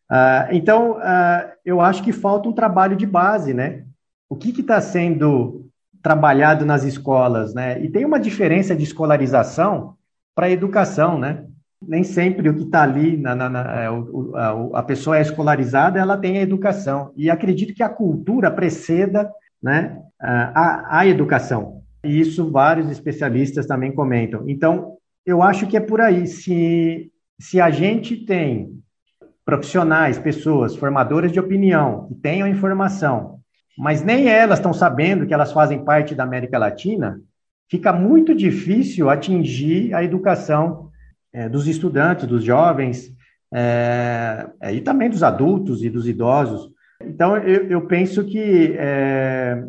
Ah, 0.08 0.48
então, 0.52 0.98
ah, 1.02 1.52
eu 1.66 1.82
acho 1.82 2.04
que 2.04 2.12
falta 2.12 2.48
um 2.48 2.54
trabalho 2.54 2.96
de 2.96 3.08
base, 3.08 3.52
né? 3.52 3.84
O 4.30 4.36
que 4.36 4.50
está 4.62 4.80
sendo 4.80 5.67
trabalhado 6.02 6.66
nas 6.66 6.84
escolas, 6.84 7.54
né? 7.54 7.82
E 7.82 7.90
tem 7.90 8.06
uma 8.06 8.20
diferença 8.20 8.76
de 8.76 8.84
escolarização 8.84 9.96
para 10.36 10.50
educação, 10.50 11.20
né? 11.20 11.46
Nem 11.82 12.04
sempre 12.04 12.50
o 12.50 12.56
que 12.56 12.64
está 12.64 12.84
ali, 12.84 13.18
na, 13.18 13.36
na, 13.36 13.50
na 13.50 13.62
é, 13.82 13.88
a, 13.88 14.80
a, 14.80 14.84
pessoa 14.84 15.18
é 15.18 15.22
escolarizada, 15.22 16.00
ela 16.00 16.18
tem 16.18 16.38
a 16.38 16.42
educação. 16.42 17.12
E 17.16 17.30
acredito 17.30 17.74
que 17.74 17.84
a 17.84 17.90
cultura 17.90 18.50
preceda 18.50 19.32
né, 19.62 20.02
a, 20.20 21.00
a 21.00 21.08
educação. 21.08 21.82
E 22.04 22.20
isso 22.20 22.50
vários 22.52 22.90
especialistas 22.90 23.66
também 23.66 23.92
comentam. 23.92 24.44
Então, 24.48 24.98
eu 25.26 25.44
acho 25.44 25.68
que 25.68 25.78
é 25.78 25.80
por 25.80 26.02
aí. 26.02 26.26
Se, 26.26 27.12
se 27.40 27.62
a 27.62 27.70
gente 27.70 28.26
tem 28.26 28.78
profissionais, 29.46 30.18
pessoas, 30.18 30.76
formadoras 30.76 31.32
de 31.32 31.40
opinião, 31.40 32.08
que 32.08 32.16
tenham 32.16 32.48
informação, 32.48 33.37
mas 33.78 34.04
nem 34.04 34.28
elas 34.28 34.60
estão 34.60 34.74
sabendo 34.74 35.28
que 35.28 35.34
elas 35.34 35.52
fazem 35.52 35.84
parte 35.84 36.16
da 36.16 36.24
América 36.24 36.58
Latina, 36.58 37.22
fica 37.70 37.94
muito 37.94 38.34
difícil 38.34 39.10
atingir 39.10 39.94
a 39.94 40.04
educação 40.04 40.90
é, 41.32 41.48
dos 41.48 41.68
estudantes, 41.68 42.26
dos 42.26 42.44
jovens, 42.44 43.14
é, 43.54 44.48
é, 44.62 44.74
e 44.74 44.82
também 44.82 45.10
dos 45.10 45.22
adultos 45.22 45.84
e 45.84 45.90
dos 45.90 46.08
idosos. 46.08 46.72
Então, 47.02 47.38
eu, 47.38 47.70
eu 47.70 47.82
penso 47.82 48.24
que 48.24 48.76
é, 48.78 49.64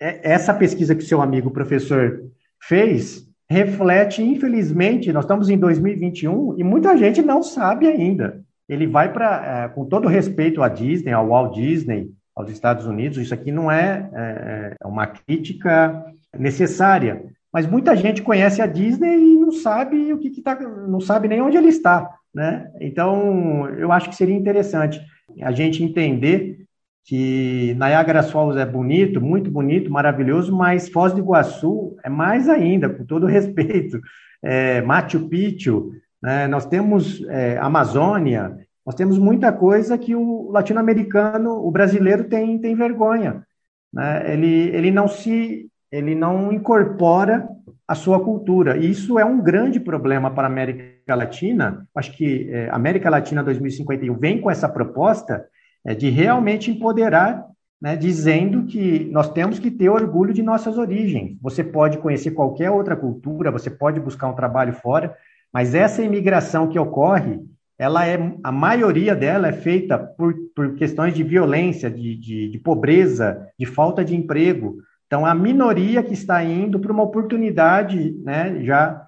é, 0.00 0.32
essa 0.32 0.54
pesquisa 0.54 0.94
que 0.94 1.02
seu 1.02 1.20
amigo 1.20 1.50
professor 1.50 2.22
fez 2.62 3.28
reflete, 3.48 4.22
infelizmente, 4.22 5.12
nós 5.12 5.24
estamos 5.24 5.50
em 5.50 5.58
2021 5.58 6.56
e 6.56 6.62
muita 6.62 6.96
gente 6.96 7.20
não 7.20 7.42
sabe 7.42 7.88
ainda. 7.88 8.44
Ele 8.68 8.86
vai 8.86 9.12
para, 9.12 9.64
é, 9.64 9.68
com 9.68 9.84
todo 9.84 10.06
respeito 10.06 10.62
à 10.62 10.68
Disney, 10.68 11.12
ao 11.12 11.26
Walt 11.26 11.56
Disney, 11.56 12.12
aos 12.40 12.50
Estados 12.50 12.86
Unidos, 12.86 13.18
isso 13.18 13.34
aqui 13.34 13.52
não 13.52 13.70
é, 13.70 14.10
é, 14.12 14.74
é 14.80 14.86
uma 14.86 15.06
crítica 15.06 16.04
necessária. 16.36 17.22
Mas 17.52 17.66
muita 17.66 17.96
gente 17.96 18.22
conhece 18.22 18.62
a 18.62 18.66
Disney 18.66 19.16
e 19.16 19.36
não 19.36 19.52
sabe 19.52 20.12
o 20.12 20.18
que 20.18 20.28
está, 20.28 20.58
não 20.60 21.00
sabe 21.00 21.28
nem 21.28 21.42
onde 21.42 21.56
ele 21.56 21.68
está, 21.68 22.08
né? 22.34 22.70
Então, 22.80 23.68
eu 23.70 23.90
acho 23.90 24.08
que 24.08 24.14
seria 24.14 24.36
interessante 24.36 25.00
a 25.42 25.50
gente 25.50 25.82
entender 25.82 26.60
que 27.04 27.74
Niagara 27.74 28.22
Falls 28.22 28.56
é 28.56 28.64
bonito, 28.64 29.20
muito 29.20 29.50
bonito, 29.50 29.90
maravilhoso, 29.90 30.56
mas 30.56 30.88
Foz 30.88 31.12
do 31.12 31.18
Iguaçu 31.18 31.96
é 32.04 32.08
mais 32.08 32.48
ainda, 32.48 32.88
com 32.88 33.04
todo 33.04 33.26
respeito. 33.26 34.00
É, 34.42 34.80
Machu 34.82 35.28
Picchu, 35.28 35.92
né? 36.22 36.46
nós 36.46 36.66
temos 36.66 37.22
é, 37.28 37.58
Amazônia, 37.58 38.56
nós 38.84 38.94
temos 38.94 39.18
muita 39.18 39.52
coisa 39.52 39.98
que 39.98 40.14
o 40.14 40.50
latino-americano, 40.50 41.52
o 41.52 41.70
brasileiro 41.70 42.24
tem, 42.24 42.58
tem 42.58 42.74
vergonha. 42.74 43.44
Né? 43.92 44.32
Ele, 44.32 44.70
ele 44.74 44.90
não 44.90 45.08
se 45.08 45.70
ele 45.92 46.14
não 46.14 46.52
incorpora 46.52 47.48
a 47.86 47.94
sua 47.96 48.22
cultura. 48.22 48.76
E 48.76 48.88
isso 48.88 49.18
é 49.18 49.24
um 49.24 49.42
grande 49.42 49.80
problema 49.80 50.30
para 50.30 50.46
a 50.46 50.50
América 50.50 51.14
Latina. 51.16 51.84
Acho 51.92 52.16
que 52.16 52.48
é, 52.48 52.70
América 52.70 53.10
Latina 53.10 53.42
2051 53.42 54.14
vem 54.16 54.40
com 54.40 54.48
essa 54.48 54.68
proposta 54.68 55.44
é, 55.84 55.92
de 55.92 56.08
realmente 56.08 56.70
empoderar, 56.70 57.44
né, 57.82 57.96
dizendo 57.96 58.64
que 58.66 59.08
nós 59.10 59.32
temos 59.32 59.58
que 59.58 59.72
ter 59.72 59.88
orgulho 59.88 60.32
de 60.32 60.42
nossas 60.42 60.78
origens. 60.78 61.36
Você 61.42 61.64
pode 61.64 61.98
conhecer 61.98 62.30
qualquer 62.30 62.70
outra 62.70 62.94
cultura, 62.94 63.50
você 63.50 63.68
pode 63.68 63.98
buscar 63.98 64.28
um 64.28 64.36
trabalho 64.36 64.72
fora, 64.74 65.16
mas 65.52 65.74
essa 65.74 66.00
imigração 66.00 66.68
que 66.68 66.78
ocorre, 66.78 67.40
ela 67.80 68.06
é 68.06 68.18
a 68.44 68.52
maioria 68.52 69.16
dela 69.16 69.48
é 69.48 69.52
feita 69.52 69.96
por, 69.98 70.34
por 70.54 70.74
questões 70.74 71.14
de 71.14 71.22
violência, 71.22 71.90
de, 71.90 72.14
de, 72.14 72.50
de 72.50 72.58
pobreza, 72.58 73.48
de 73.58 73.64
falta 73.64 74.04
de 74.04 74.14
emprego. 74.14 74.76
Então, 75.06 75.24
a 75.24 75.34
minoria 75.34 76.02
que 76.02 76.12
está 76.12 76.44
indo 76.44 76.78
para 76.78 76.92
uma 76.92 77.02
oportunidade, 77.02 78.14
né, 78.22 78.62
já 78.62 79.06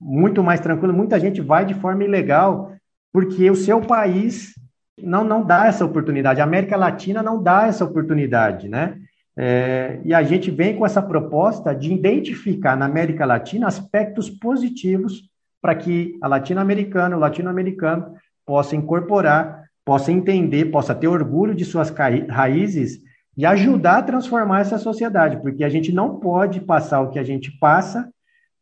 muito 0.00 0.42
mais 0.42 0.58
tranquila, 0.58 0.90
muita 0.90 1.20
gente 1.20 1.42
vai 1.42 1.66
de 1.66 1.74
forma 1.74 2.02
ilegal, 2.02 2.72
porque 3.12 3.50
o 3.50 3.54
seu 3.54 3.82
país 3.82 4.54
não, 4.98 5.22
não 5.22 5.44
dá 5.44 5.66
essa 5.66 5.84
oportunidade, 5.84 6.40
a 6.40 6.44
América 6.44 6.78
Latina 6.78 7.22
não 7.22 7.42
dá 7.42 7.66
essa 7.66 7.84
oportunidade, 7.84 8.70
né? 8.70 9.00
É, 9.36 10.00
e 10.02 10.14
a 10.14 10.22
gente 10.22 10.50
vem 10.50 10.76
com 10.76 10.86
essa 10.86 11.02
proposta 11.02 11.74
de 11.74 11.92
identificar 11.92 12.74
na 12.74 12.86
América 12.86 13.26
Latina 13.26 13.66
aspectos 13.66 14.30
positivos 14.30 15.28
para 15.64 15.74
que 15.74 16.18
a 16.20 16.28
latino-americana, 16.28 17.16
o 17.16 17.18
latino-americano 17.18 18.16
possa 18.44 18.76
incorporar, 18.76 19.64
possa 19.82 20.12
entender, 20.12 20.66
possa 20.66 20.94
ter 20.94 21.08
orgulho 21.08 21.54
de 21.54 21.64
suas 21.64 21.88
raízes 22.28 22.98
e 23.34 23.46
ajudar 23.46 23.96
a 23.96 24.02
transformar 24.02 24.60
essa 24.60 24.76
sociedade, 24.76 25.40
porque 25.40 25.64
a 25.64 25.70
gente 25.70 25.90
não 25.90 26.20
pode 26.20 26.60
passar 26.60 27.00
o 27.00 27.08
que 27.08 27.18
a 27.18 27.22
gente 27.22 27.50
passa 27.58 28.06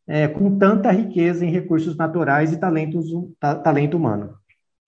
é, 0.07 0.29
com 0.29 0.57
tanta 0.57 0.93
riqueza 0.93 1.45
em 1.45 1.51
recursos 1.51 1.97
naturais 1.97 2.53
e 2.53 2.57
talentos, 2.57 3.07
talento 3.65 3.97
humano. 3.97 4.35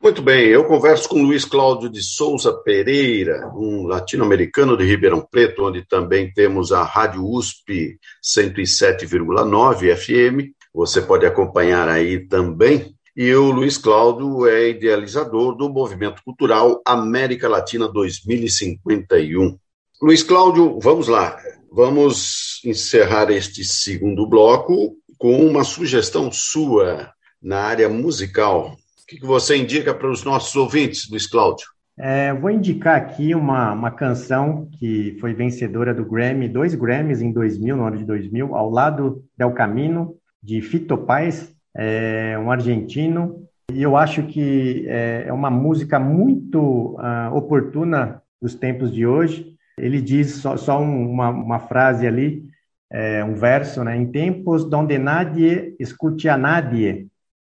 Muito 0.00 0.22
bem, 0.22 0.46
eu 0.46 0.64
converso 0.66 1.08
com 1.08 1.20
Luiz 1.20 1.44
Cláudio 1.44 1.88
de 1.88 2.00
Souza 2.00 2.52
Pereira, 2.52 3.50
um 3.56 3.88
latino-americano 3.88 4.76
de 4.76 4.84
Ribeirão 4.84 5.26
Preto, 5.28 5.64
onde 5.64 5.84
também 5.84 6.32
temos 6.32 6.70
a 6.70 6.84
Rádio 6.84 7.26
USP 7.28 7.98
107,9 8.22 9.96
FM. 9.96 10.53
Você 10.74 11.00
pode 11.00 11.24
acompanhar 11.24 11.88
aí 11.88 12.26
também. 12.26 12.92
E 13.16 13.32
o 13.32 13.52
Luiz 13.52 13.78
Cláudio 13.78 14.44
é 14.48 14.70
idealizador 14.70 15.54
do 15.54 15.70
movimento 15.70 16.20
cultural 16.24 16.82
América 16.84 17.48
Latina 17.48 17.86
2051. 17.86 19.56
Luiz 20.02 20.24
Cláudio, 20.24 20.80
vamos 20.80 21.06
lá. 21.06 21.38
Vamos 21.70 22.60
encerrar 22.64 23.30
este 23.30 23.62
segundo 23.62 24.28
bloco 24.28 24.96
com 25.16 25.46
uma 25.46 25.62
sugestão 25.62 26.32
sua 26.32 27.12
na 27.40 27.60
área 27.60 27.88
musical. 27.88 28.72
O 28.72 29.06
que 29.06 29.24
você 29.24 29.56
indica 29.56 29.94
para 29.94 30.10
os 30.10 30.24
nossos 30.24 30.56
ouvintes, 30.56 31.08
Luiz 31.08 31.28
Cláudio? 31.28 31.68
É, 31.96 32.34
vou 32.34 32.50
indicar 32.50 32.96
aqui 32.96 33.32
uma, 33.32 33.72
uma 33.72 33.92
canção 33.92 34.68
que 34.72 35.16
foi 35.20 35.32
vencedora 35.32 35.94
do 35.94 36.04
Grammy, 36.04 36.48
dois 36.48 36.74
Grammys 36.74 37.22
em 37.22 37.30
2000, 37.30 37.76
no 37.76 37.84
ano 37.84 37.96
de 37.96 38.04
2000, 38.04 38.56
ao 38.56 38.68
lado 38.68 39.24
del 39.38 39.52
Camino, 39.52 40.16
de 40.44 40.60
Fito 40.60 40.98
Paz, 40.98 41.54
é, 41.74 42.38
um 42.38 42.50
argentino. 42.50 43.48
E 43.72 43.82
eu 43.82 43.96
acho 43.96 44.24
que 44.26 44.84
é, 44.86 45.24
é 45.26 45.32
uma 45.32 45.50
música 45.50 45.98
muito 45.98 46.98
uh, 46.98 47.34
oportuna 47.34 48.22
dos 48.40 48.54
tempos 48.54 48.92
de 48.92 49.06
hoje. 49.06 49.56
Ele 49.78 50.02
diz 50.02 50.34
só, 50.34 50.56
só 50.56 50.80
uma, 50.80 51.30
uma, 51.30 51.58
frase 51.58 52.06
ali, 52.06 52.44
é, 52.92 53.24
um 53.24 53.34
verso, 53.34 53.82
né? 53.82 53.96
Em 53.96 54.06
tempos 54.06 54.68
donde 54.68 54.98
nadie 54.98 55.74
escute 55.80 56.28
a 56.28 56.36
nadie, 56.36 57.08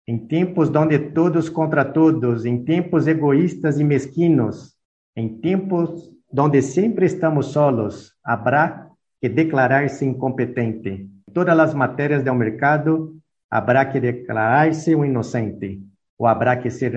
em 0.08 0.17
tempos 0.17 0.69
donde 0.69 0.97
todos 0.97 1.47
contra 1.47 1.86
todos, 1.86 2.43
em 2.43 2.63
tempos 2.65 3.08
egoístas 3.08 3.80
e 3.80 3.84
mesquinos, 3.84 4.73
em 5.15 5.30
tempos 5.39 6.12
donde 6.32 6.62
sempre 6.62 7.06
estamos 7.06 7.47
solos, 7.47 8.13
habrá 8.23 8.89
que 9.21 9.30
declarar-se 9.30 10.06
incompetente. 10.06 11.08
Em 11.30 11.32
todas 11.32 11.60
as 11.60 11.76
matérias 11.76 12.24
do 12.24 12.34
mercado, 12.34 13.15
habrá 13.52 13.86
que 13.86 14.00
declarar-se 14.00 14.96
um 14.96 15.06
inocente, 15.06 15.80
ou 16.18 16.26
habrá 16.26 16.58
que 16.58 16.72
ser 16.72 16.94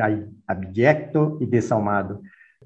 abjecto 0.48 1.36
e 1.38 1.44
desalmado. 1.44 2.22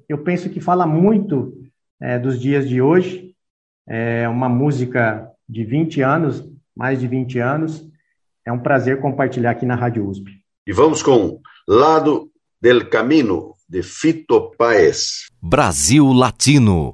Eu 0.07 0.19
penso 0.19 0.49
que 0.49 0.61
fala 0.61 0.87
muito 0.87 1.53
é, 2.01 2.17
dos 2.17 2.39
dias 2.39 2.69
de 2.69 2.81
hoje. 2.81 3.35
É 3.85 4.29
uma 4.29 4.47
música 4.47 5.29
de 5.47 5.65
20 5.65 6.01
anos, 6.01 6.49
mais 6.73 7.01
de 7.01 7.07
20 7.07 7.37
anos. 7.39 7.85
É 8.45 8.51
um 8.51 8.59
prazer 8.59 9.01
compartilhar 9.01 9.51
aqui 9.51 9.65
na 9.65 9.75
Rádio 9.75 10.07
USP. 10.07 10.31
E 10.65 10.71
vamos 10.71 11.03
com 11.03 11.41
Lado 11.67 12.31
del 12.61 12.89
Camino, 12.89 13.55
de 13.67 13.83
Fito 13.83 14.51
Paes. 14.57 15.25
Brasil 15.41 16.13
Latino. 16.13 16.93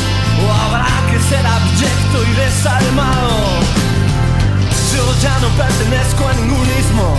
Ser 1.31 1.47
abyecto 1.47 2.17
y 2.27 2.35
desalmado. 2.35 3.31
Yo 4.93 5.03
ya 5.23 5.39
no 5.39 5.47
pertenezco 5.55 6.27
a 6.27 6.33
ningún 6.33 6.67
ismo. 6.77 7.15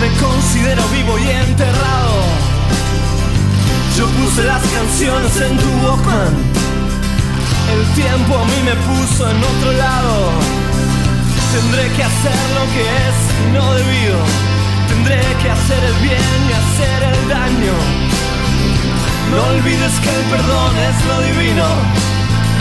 Me 0.00 0.08
considero 0.16 0.82
vivo 0.88 1.18
y 1.18 1.28
enterrado. 1.28 2.16
Yo 3.98 4.06
puse 4.06 4.42
las 4.44 4.62
canciones 4.72 5.36
en 5.36 5.58
tu 5.58 5.68
Walkman. 5.84 6.32
El 7.74 7.84
tiempo 7.92 8.38
a 8.38 8.44
mí 8.46 8.58
me 8.64 8.74
puso 8.88 9.30
en 9.30 9.36
otro 9.36 9.72
lado. 9.72 10.32
Tendré 11.52 11.92
que 11.92 12.04
hacer 12.04 12.40
lo 12.56 12.64
que 12.72 12.84
es 13.04 13.16
no 13.52 13.74
debido. 13.74 14.18
Tendré 14.88 15.20
que 15.42 15.50
hacer 15.50 15.84
el 15.84 15.96
bien 16.00 16.38
y 16.48 16.52
hacer 16.62 17.02
el 17.12 17.28
daño. 17.28 17.76
No 19.30 19.44
olvides 19.44 19.92
que 20.00 20.08
el 20.08 20.24
perdón 20.30 20.72
es 20.88 21.04
lo 21.04 21.20
divino. 21.20 22.15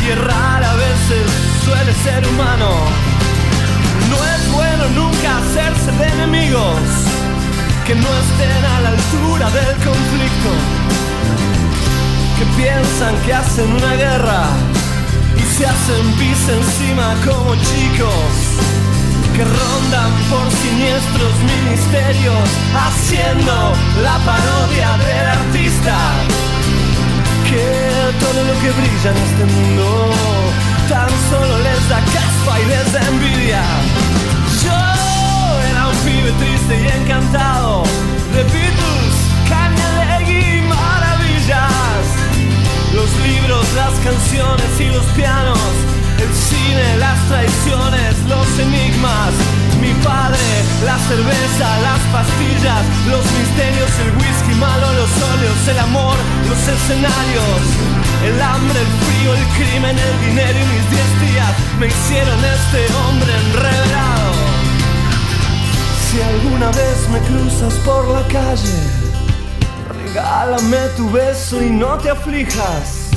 Y 0.05 0.09
errar 0.09 0.63
a 0.63 0.73
veces 0.75 1.25
suele 1.63 1.91
ser 2.03 2.27
humano. 2.27 2.69
No 4.09 4.17
es 4.35 4.51
bueno 4.51 4.83
nunca 4.93 5.37
hacerse 5.39 5.91
de 5.97 6.07
enemigos 6.13 6.79
que 7.87 7.95
no 7.95 8.07
estén 8.07 8.65
a 8.65 8.81
la 8.81 8.89
altura 8.89 9.49
del 9.49 9.75
conflicto, 9.77 10.51
que 12.37 12.45
piensan 12.61 13.15
que 13.25 13.33
hacen 13.33 13.71
una 13.71 13.93
guerra 13.95 14.43
y 15.37 15.41
se 15.57 15.65
hacen 15.65 16.11
pis 16.19 16.49
encima 16.49 17.15
como 17.25 17.55
chicos, 17.55 18.35
que 19.35 19.43
rondan 19.43 20.11
por 20.29 20.51
siniestros 20.51 21.33
ministerios 21.53 22.47
haciendo 22.73 23.73
la 24.03 24.17
parodia 24.25 24.97
del 24.97 25.27
artista, 25.29 25.97
que 27.55 28.17
todo 28.19 28.39
lo 28.43 28.53
que 28.61 28.69
brilla 28.79 29.09
en 29.15 29.19
este 29.27 29.45
mundo 29.55 29.85
tan 30.89 31.09
solo 31.29 31.53
les 31.67 31.81
da 31.89 31.99
caspa 32.15 32.53
y 32.59 32.65
les 32.73 32.87
da 32.93 33.01
envidia. 33.13 33.63
Yo 34.63 34.79
era 35.69 35.87
un 35.87 35.97
pibe 36.05 36.31
triste 36.41 36.73
y 36.83 36.87
encantado 36.99 37.83
de 38.33 38.41
Beatles, 38.53 39.15
Cañalegui 39.51 40.43
y 40.57 40.61
maravillas. 40.75 42.03
Los 42.97 43.11
libros, 43.27 43.65
las 43.81 43.93
canciones 44.07 44.71
y 44.79 44.87
los 44.95 45.05
pianos, 45.19 45.71
el 46.23 46.31
cine, 46.47 46.85
las 47.05 47.19
traiciones, 47.29 48.11
los 48.33 48.47
enigmas. 48.65 49.33
Mi 49.85 49.93
padre, 50.03 50.41
la 50.83 50.97
cerveza, 50.97 51.67
las 51.81 52.01
pastillas, 52.11 52.83
los 53.05 53.23
misterios, 53.37 53.91
el 54.01 54.17
whisky 54.17 54.55
malo, 54.57 54.87
los 54.93 55.13
óleos, 55.33 55.67
el 55.69 55.77
amor, 55.77 56.15
los 56.49 56.57
escenarios. 56.57 57.61
El 58.25 58.41
hambre, 58.41 58.79
el 58.79 58.91
frío, 59.05 59.33
el 59.35 59.45
crimen, 59.53 59.95
el 59.95 60.25
dinero 60.25 60.57
y 60.57 60.65
mis 60.73 60.89
diez 60.89 61.11
días 61.21 61.53
me 61.79 61.85
hicieron 61.85 62.39
este 62.57 62.81
hombre 62.97 63.31
enredado. 63.45 64.33
Si 66.09 66.21
alguna 66.33 66.71
vez 66.71 66.97
me 67.11 67.19
cruzas 67.19 67.73
por 67.85 68.07
la 68.07 68.23
calle, 68.29 68.79
regálame 70.01 70.77
tu 70.97 71.11
beso 71.11 71.61
y 71.61 71.69
no 71.69 71.99
te 71.99 72.09
aflijas. 72.09 73.11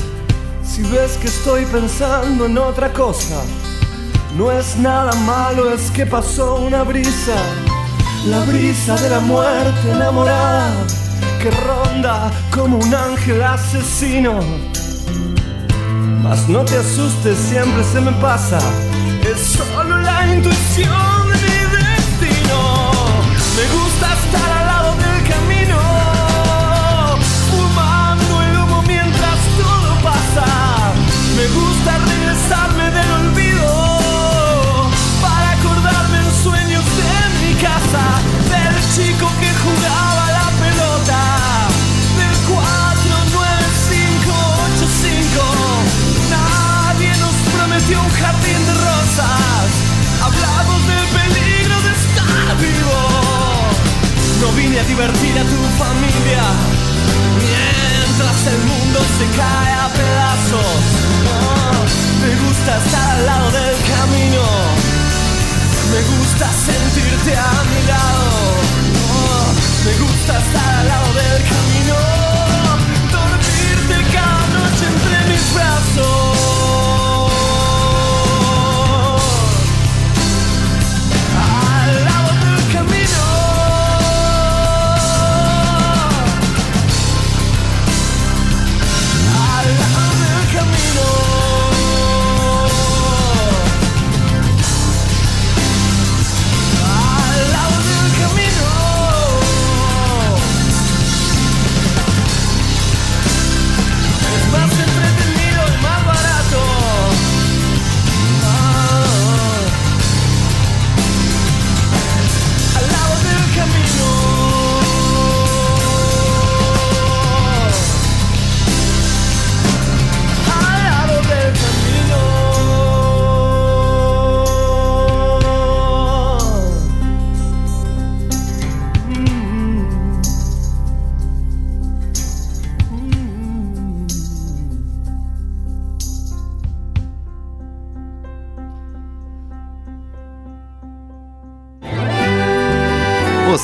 Si 0.63 0.83
ves 0.83 1.17
que 1.17 1.29
estoy 1.29 1.65
pensando 1.65 2.45
en 2.45 2.57
otra 2.59 2.93
cosa, 2.93 3.41
no 4.37 4.51
es 4.51 4.77
nada 4.77 5.13
malo, 5.25 5.73
es 5.73 5.91
que 5.91 6.05
pasó 6.05 6.55
una 6.55 6.83
brisa, 6.83 7.35
la 8.27 8.39
brisa 8.45 8.95
de 8.95 9.09
la 9.09 9.19
muerte 9.19 9.91
enamorada, 9.91 10.71
que 11.41 11.51
ronda 11.51 12.31
como 12.51 12.77
un 12.77 12.93
ángel 12.93 13.41
asesino. 13.43 14.39
Mas 16.23 16.47
no 16.47 16.63
te 16.63 16.77
asustes, 16.77 17.37
siempre 17.37 17.83
se 17.83 18.01
me 18.01 18.11
pasa, 18.13 18.59
es 19.21 19.39
solo 19.39 19.97
la 19.97 20.33
intuición 20.33 21.18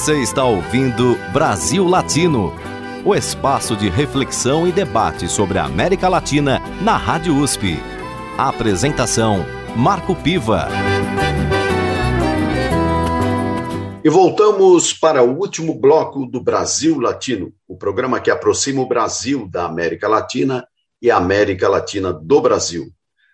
Você 0.06 0.22
está 0.22 0.46
ouvindo 0.46 1.16
Brasil 1.34 1.84
Latino, 1.84 2.54
o 3.04 3.16
espaço 3.16 3.76
de 3.76 3.90
reflexão 3.90 4.68
e 4.68 4.72
debate 4.72 5.28
sobre 5.28 5.58
a 5.58 5.66
América 5.66 6.08
Latina 6.08 6.60
na 6.80 6.96
Rádio 6.96 7.36
USP. 7.36 7.80
A 8.38 8.50
apresentação: 8.50 9.44
Marco 9.76 10.16
Piva. 10.16 10.68
E 14.04 14.08
voltamos 14.08 14.94
para 14.94 15.24
o 15.24 15.40
último 15.40 15.74
bloco 15.74 16.28
do 16.28 16.40
Brasil 16.40 17.00
Latino, 17.00 17.52
o 17.68 17.76
programa 17.76 18.20
que 18.20 18.30
aproxima 18.30 18.84
o 18.84 18.88
Brasil 18.88 19.50
da 19.50 19.66
América 19.66 20.08
Latina 20.08 20.68
e 21.02 21.10
a 21.10 21.18
América 21.18 21.68
Latina 21.68 22.14
do 22.14 22.40
Brasil. 22.42 22.92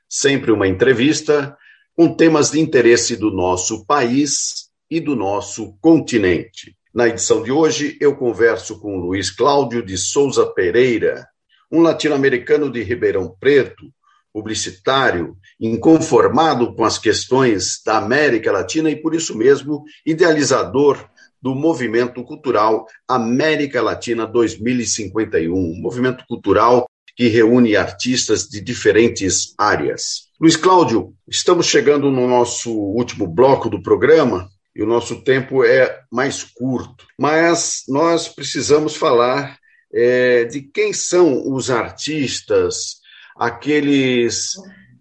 Sempre 0.07 0.53
uma 0.53 0.69
entrevista 0.69 1.53
com 1.93 2.15
temas 2.15 2.49
de 2.49 2.61
interesse 2.61 3.17
do 3.17 3.29
nosso 3.29 3.85
país 3.85 4.70
e 4.91 4.99
do 4.99 5.15
nosso 5.15 5.73
continente. 5.79 6.75
Na 6.93 7.07
edição 7.07 7.41
de 7.41 7.49
hoje, 7.49 7.97
eu 8.01 8.13
converso 8.13 8.77
com 8.81 8.97
Luiz 8.97 9.31
Cláudio 9.31 9.81
de 9.81 9.97
Souza 9.97 10.45
Pereira, 10.45 11.25
um 11.71 11.81
latino-americano 11.81 12.69
de 12.69 12.83
Ribeirão 12.83 13.33
Preto, 13.39 13.85
publicitário, 14.33 15.37
inconformado 15.57 16.75
com 16.75 16.83
as 16.83 16.97
questões 16.97 17.81
da 17.85 17.97
América 17.97 18.51
Latina 18.51 18.91
e, 18.91 19.01
por 19.01 19.15
isso 19.15 19.37
mesmo, 19.37 19.85
idealizador 20.05 21.07
do 21.41 21.55
movimento 21.55 22.21
cultural 22.25 22.85
América 23.07 23.81
Latina 23.81 24.27
2051, 24.27 25.53
um 25.53 25.81
movimento 25.81 26.25
cultural 26.27 26.85
que 27.15 27.29
reúne 27.29 27.77
artistas 27.77 28.43
de 28.47 28.59
diferentes 28.61 29.53
áreas. 29.57 30.29
Luiz 30.39 30.57
Cláudio, 30.57 31.13
estamos 31.27 31.67
chegando 31.67 32.11
no 32.11 32.27
nosso 32.27 32.71
último 32.73 33.25
bloco 33.27 33.69
do 33.69 33.81
programa 33.81 34.49
e 34.75 34.81
o 34.81 34.87
nosso 34.87 35.23
tempo 35.23 35.63
é 35.63 36.01
mais 36.11 36.43
curto. 36.43 37.05
Mas 37.17 37.83
nós 37.87 38.27
precisamos 38.27 38.95
falar 38.95 39.57
é, 39.93 40.45
de 40.45 40.61
quem 40.61 40.93
são 40.93 41.51
os 41.51 41.69
artistas, 41.69 43.01
aqueles 43.37 44.53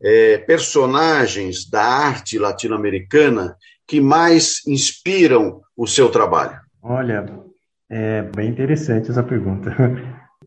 é, 0.03 0.39
personagens 0.39 1.69
da 1.69 1.83
arte 1.83 2.39
latino-americana 2.39 3.57
que 3.87 4.01
mais 4.01 4.67
inspiram 4.67 5.61
o 5.77 5.87
seu 5.87 6.09
trabalho. 6.11 6.59
Olha, 6.83 7.27
é 7.89 8.23
bem 8.23 8.49
interessante 8.49 9.11
essa 9.11 9.23
pergunta. 9.23 9.71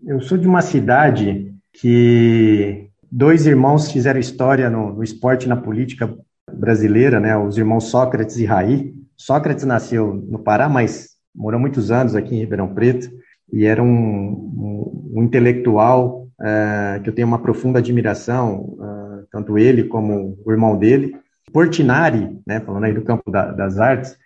Eu 0.05 0.21
sou 0.21 0.37
de 0.37 0.47
uma 0.47 0.61
cidade 0.61 1.53
que 1.73 2.89
dois 3.11 3.45
irmãos 3.45 3.91
fizeram 3.91 4.19
história 4.19 4.69
no, 4.69 4.93
no 4.93 5.03
esporte 5.03 5.45
e 5.45 5.49
na 5.49 5.55
política 5.55 6.13
brasileira, 6.51 7.19
né? 7.19 7.37
Os 7.37 7.57
irmãos 7.57 7.89
Sócrates 7.89 8.37
e 8.37 8.45
Raí. 8.45 8.93
Sócrates 9.17 9.65
nasceu 9.65 10.13
no 10.13 10.39
Pará, 10.39 10.67
mas 10.67 11.09
morou 11.33 11.59
muitos 11.59 11.91
anos 11.91 12.15
aqui 12.15 12.35
em 12.35 12.39
Ribeirão 12.39 12.73
Preto 12.73 13.09
e 13.51 13.65
era 13.65 13.81
um, 13.81 13.87
um, 13.87 15.11
um 15.15 15.23
intelectual 15.23 16.27
uh, 16.39 17.01
que 17.01 17.09
eu 17.09 17.13
tenho 17.13 17.27
uma 17.27 17.39
profunda 17.39 17.79
admiração, 17.79 18.61
uh, 18.61 19.27
tanto 19.31 19.57
ele 19.57 19.83
como 19.85 20.37
o 20.45 20.51
irmão 20.51 20.77
dele. 20.77 21.15
Portinari, 21.51 22.39
né, 22.47 22.59
falando 22.59 22.85
aí 22.85 22.93
do 22.93 23.03
campo 23.03 23.29
da, 23.29 23.51
das 23.51 23.77
artes, 23.77 24.17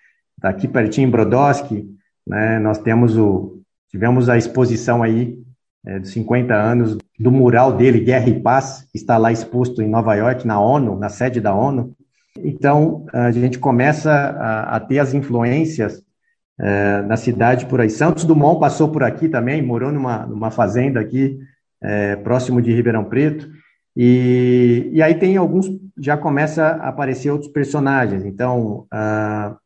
tá 0.41 0.49
aqui 0.49 0.67
pertinho 0.67 1.07
em 1.07 1.11
Brodowski, 1.11 1.85
né, 2.25 2.59
nós 2.59 2.77
temos 2.77 3.17
o, 3.17 3.61
tivemos 3.89 4.29
a 4.29 4.37
exposição 4.37 5.03
aí 5.03 5.37
é, 5.85 5.99
dos 5.99 6.11
50 6.11 6.53
anos 6.53 6.97
do 7.17 7.31
mural 7.31 7.75
dele, 7.75 7.99
Guerra 7.99 8.29
e 8.29 8.39
Paz, 8.39 8.85
que 8.91 8.97
está 8.97 9.17
lá 9.17 9.31
exposto 9.31 9.81
em 9.81 9.89
Nova 9.89 10.13
York, 10.15 10.45
na 10.45 10.59
ONU, 10.59 10.99
na 10.99 11.09
sede 11.09 11.39
da 11.39 11.55
ONU, 11.55 11.95
então, 12.49 13.05
a 13.11 13.29
gente 13.31 13.59
começa 13.59 14.11
a, 14.11 14.77
a 14.77 14.79
ter 14.79 14.99
as 14.99 15.13
influências 15.13 16.01
é, 16.59 17.01
na 17.01 17.17
cidade 17.17 17.65
por 17.65 17.81
aí. 17.81 17.89
Santos 17.89 18.23
Dumont 18.23 18.59
passou 18.59 18.89
por 18.89 19.03
aqui 19.03 19.27
também, 19.27 19.61
morou 19.61 19.91
numa, 19.91 20.25
numa 20.25 20.49
fazenda 20.49 20.99
aqui, 20.99 21.37
é, 21.81 22.15
próximo 22.15 22.61
de 22.61 22.73
Ribeirão 22.73 23.03
Preto. 23.03 23.49
E, 23.95 24.89
e 24.93 25.01
aí 25.01 25.15
tem 25.15 25.37
alguns, 25.37 25.69
já 25.97 26.15
começa 26.15 26.65
a 26.65 26.89
aparecer 26.89 27.31
outros 27.31 27.51
personagens. 27.51 28.23
Então, 28.23 28.85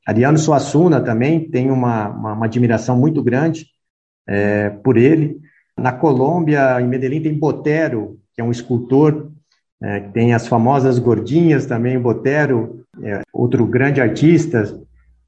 Ariano 0.07 0.37
Suassuna 0.37 0.99
também 1.01 1.49
tem 1.49 1.69
uma, 1.69 2.09
uma, 2.09 2.33
uma 2.33 2.45
admiração 2.45 2.97
muito 2.97 3.21
grande 3.21 3.67
é, 4.27 4.69
por 4.69 4.97
ele. 4.97 5.39
Na 5.77 5.91
Colômbia, 5.91 6.81
em 6.81 6.87
Medellín, 6.87 7.21
tem 7.21 7.37
Botero, 7.37 8.17
que 8.33 8.41
é 8.41 8.43
um 8.43 8.51
escultor 8.51 9.30
é, 9.81 9.99
tem 9.99 10.33
as 10.33 10.47
famosas 10.47 10.99
gordinhas 10.99 11.65
também, 11.65 11.99
Botero, 11.99 12.85
é, 13.01 13.21
outro 13.33 13.65
grande 13.65 13.99
artista. 13.99 14.63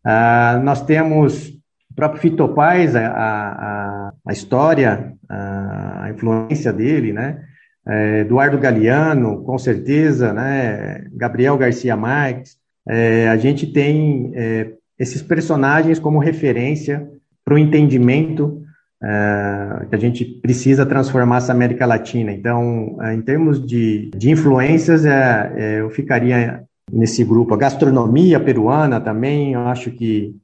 Ah, 0.06 0.62
nós 0.64 0.82
temos 0.86 1.49
o 1.89 1.95
próprio 1.95 2.22
Fito 2.22 2.47
Paz, 2.49 2.95
a, 2.95 3.08
a, 3.08 4.14
a 4.28 4.34
história, 4.34 5.14
a, 5.30 6.04
a, 6.04 6.12
influência 6.12 6.72
dele, 6.72 7.14
né? 7.14 7.43
É, 7.88 8.20
Eduardo 8.20 8.58
Galeano, 8.58 9.43
com 9.43 9.58
certeza, 9.58 10.32
né? 10.34 11.04
Gabriel 11.14 11.58
Garcia 11.58 11.95
Marques. 11.95 12.58
É, 12.88 13.28
a 13.30 13.38
gente 13.38 13.68
tem 13.68 14.32
é, 14.36 14.72
esses 14.99 15.22
personagens 15.22 15.99
como 15.99 16.20
referência 16.20 17.08
para 17.43 17.56
o 17.56 17.58
entendimento 17.58 18.62
uh, 19.04 19.88
que 19.88 19.95
a 19.95 19.99
gente 19.99 20.24
precisa 20.24 20.86
transformar 20.86 21.38
essa 21.38 21.51
América 21.51 21.86
Latina. 21.86 22.32
Então, 22.32 22.95
uh, 22.95 23.12
em 23.12 23.22
termos 23.22 23.66
de, 23.66 24.10
de 24.16 24.32
influências, 24.32 25.04
uh, 25.04 25.58
eu 25.58 25.89
ficaria 25.89 26.64
nesse 26.91 27.24
grupo. 27.24 27.54
A 27.54 27.58
gastronomia 27.58 28.39
peruana 28.39 29.01
também, 29.01 29.54
eu 29.54 29.62
acho 29.68 29.91
que, 29.91 30.36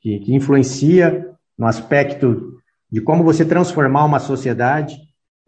que, 0.00 0.18
que 0.20 0.34
influencia 0.34 1.26
no 1.58 1.66
aspecto 1.66 2.58
de 2.90 3.00
como 3.00 3.24
você 3.24 3.44
transformar 3.44 4.04
uma 4.04 4.18
sociedade. 4.18 4.96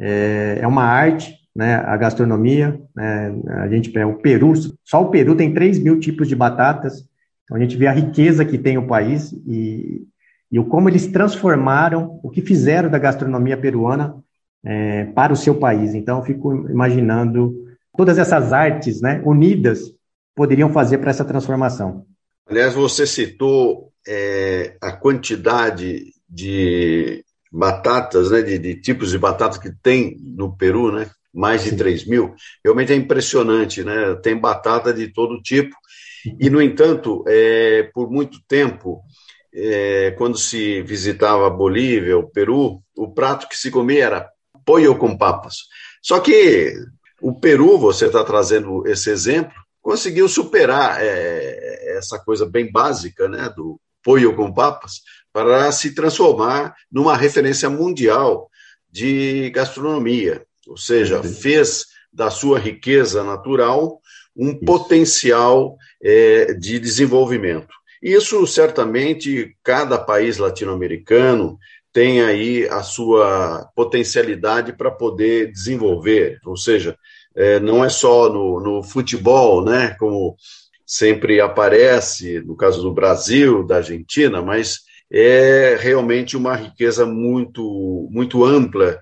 É, 0.01 0.59
é 0.61 0.67
uma 0.67 0.85
arte, 0.85 1.35
né, 1.55 1.77
a 1.77 1.97
gastronomia. 1.97 2.81
Né, 2.95 3.35
a 3.49 3.69
gente 3.69 3.91
pega 3.91 4.07
o 4.07 4.19
Peru, 4.19 4.53
só 4.85 5.03
o 5.03 5.11
Peru 5.11 5.37
tem 5.37 5.53
3 5.53 5.79
mil 5.79 6.01
tipos 6.01 6.29
de 6.29 6.35
batatas. 6.35 7.05
Então 7.45 7.57
a 7.57 7.61
gente 7.61 7.77
vê 7.77 7.87
a 7.87 7.93
riqueza 7.93 8.45
que 8.45 8.57
tem 8.57 8.79
o 8.79 8.87
país 8.87 9.33
e, 9.47 10.07
e 10.51 10.59
o 10.59 10.65
como 10.65 10.89
eles 10.89 11.07
transformaram, 11.07 12.21
o 12.23 12.31
que 12.31 12.41
fizeram 12.41 12.91
da 12.91 12.99
gastronomia 12.99 13.57
peruana 13.57 14.17
é, 14.65 15.07
para 15.07 15.33
o 15.33 15.37
seu 15.37 15.55
país. 15.57 15.95
Então, 15.95 16.19
eu 16.19 16.25
fico 16.25 16.55
imaginando 16.69 17.65
todas 17.97 18.19
essas 18.19 18.53
artes 18.53 19.01
né, 19.01 19.23
unidas 19.25 19.93
poderiam 20.35 20.73
fazer 20.73 20.99
para 20.99 21.11
essa 21.11 21.25
transformação. 21.25 22.07
Aliás, 22.47 22.75
você 22.75 23.07
citou 23.07 23.93
é, 24.07 24.77
a 24.81 24.93
quantidade 24.93 26.13
de 26.29 27.25
batatas, 27.51 28.31
né, 28.31 28.43
de, 28.43 28.59
de, 28.59 28.75
tipos 28.81 29.11
de 29.11 29.19
batatas 29.19 29.59
que 29.59 29.71
tem 29.83 30.17
no 30.21 30.57
Peru, 30.57 30.93
né? 30.93 31.09
Mais 31.33 31.65
de 31.65 31.71
Sim. 31.71 31.77
3 31.77 32.07
mil. 32.07 32.35
Realmente 32.65 32.93
é 32.93 32.97
impressionante, 32.97 33.83
né? 33.83 34.15
Tem 34.23 34.39
batata 34.39 34.93
de 34.93 35.09
todo 35.09 35.43
tipo. 35.43 35.75
E, 36.39 36.49
no 36.49 36.61
entanto, 36.61 37.25
é, 37.27 37.91
por 37.93 38.11
muito 38.11 38.39
tempo, 38.47 39.03
é, 39.55 40.11
quando 40.13 40.37
se 40.37 40.83
visitava 40.83 41.49
Bolívia, 41.49 42.19
o 42.19 42.29
Peru, 42.29 42.83
o 42.97 43.13
prato 43.13 43.49
que 43.49 43.57
se 43.57 43.71
comia 43.71 44.05
era 44.05 44.31
pollo 44.65 44.97
com 44.97 45.17
papas. 45.17 45.59
Só 46.03 46.19
que 46.19 46.75
o 47.21 47.39
Peru, 47.39 47.79
você 47.79 48.07
está 48.07 48.25
trazendo 48.25 48.87
esse 48.87 49.11
exemplo, 49.11 49.55
conseguiu 49.81 50.29
superar 50.29 50.99
é, 51.01 51.97
essa 51.97 52.19
coisa 52.19 52.45
bem 52.45 52.71
básica 52.71 53.29
né, 53.29 53.53
do 53.55 53.81
pollo 54.03 54.35
com 54.35 54.53
papas 54.53 55.01
para 55.33 55.71
se 55.73 55.95
transformar 55.95 56.75
numa 56.91 57.17
referência 57.17 57.71
mundial 57.71 58.51
de 58.91 59.51
gastronomia, 59.51 60.45
ou 60.67 60.77
seja, 60.77 61.23
fez 61.23 61.87
da 62.13 62.31
sua 62.31 62.59
riqueza 62.59 63.25
natural 63.25 64.01
um 64.37 64.55
potencial 64.59 65.77
é, 66.03 66.55
de 66.55 66.79
desenvolvimento. 66.79 67.75
Isso 68.05 68.47
certamente 68.47 69.57
cada 69.63 69.99
país 69.99 70.37
latino-americano 70.37 71.59
tem 71.91 72.21
aí 72.21 72.69
a 72.69 72.83
sua 72.83 73.67
potencialidade 73.75 74.75
para 74.75 74.91
poder 74.91 75.51
desenvolver, 75.51 76.39
ou 76.45 76.55
seja, 76.55 76.99
é, 77.35 77.59
não 77.59 77.83
é 77.83 77.89
só 77.89 78.31
no, 78.31 78.61
no 78.61 78.83
futebol, 78.83 79.65
né, 79.65 79.97
como 79.99 80.37
sempre 80.85 81.41
aparece 81.41 82.41
no 82.41 82.55
caso 82.55 82.83
do 82.83 82.93
Brasil, 82.93 83.65
da 83.65 83.77
Argentina, 83.77 84.43
mas 84.43 84.81
é 85.11 85.79
realmente 85.81 86.37
uma 86.37 86.55
riqueza 86.55 87.07
muito, 87.07 88.07
muito 88.11 88.45
ampla 88.45 89.01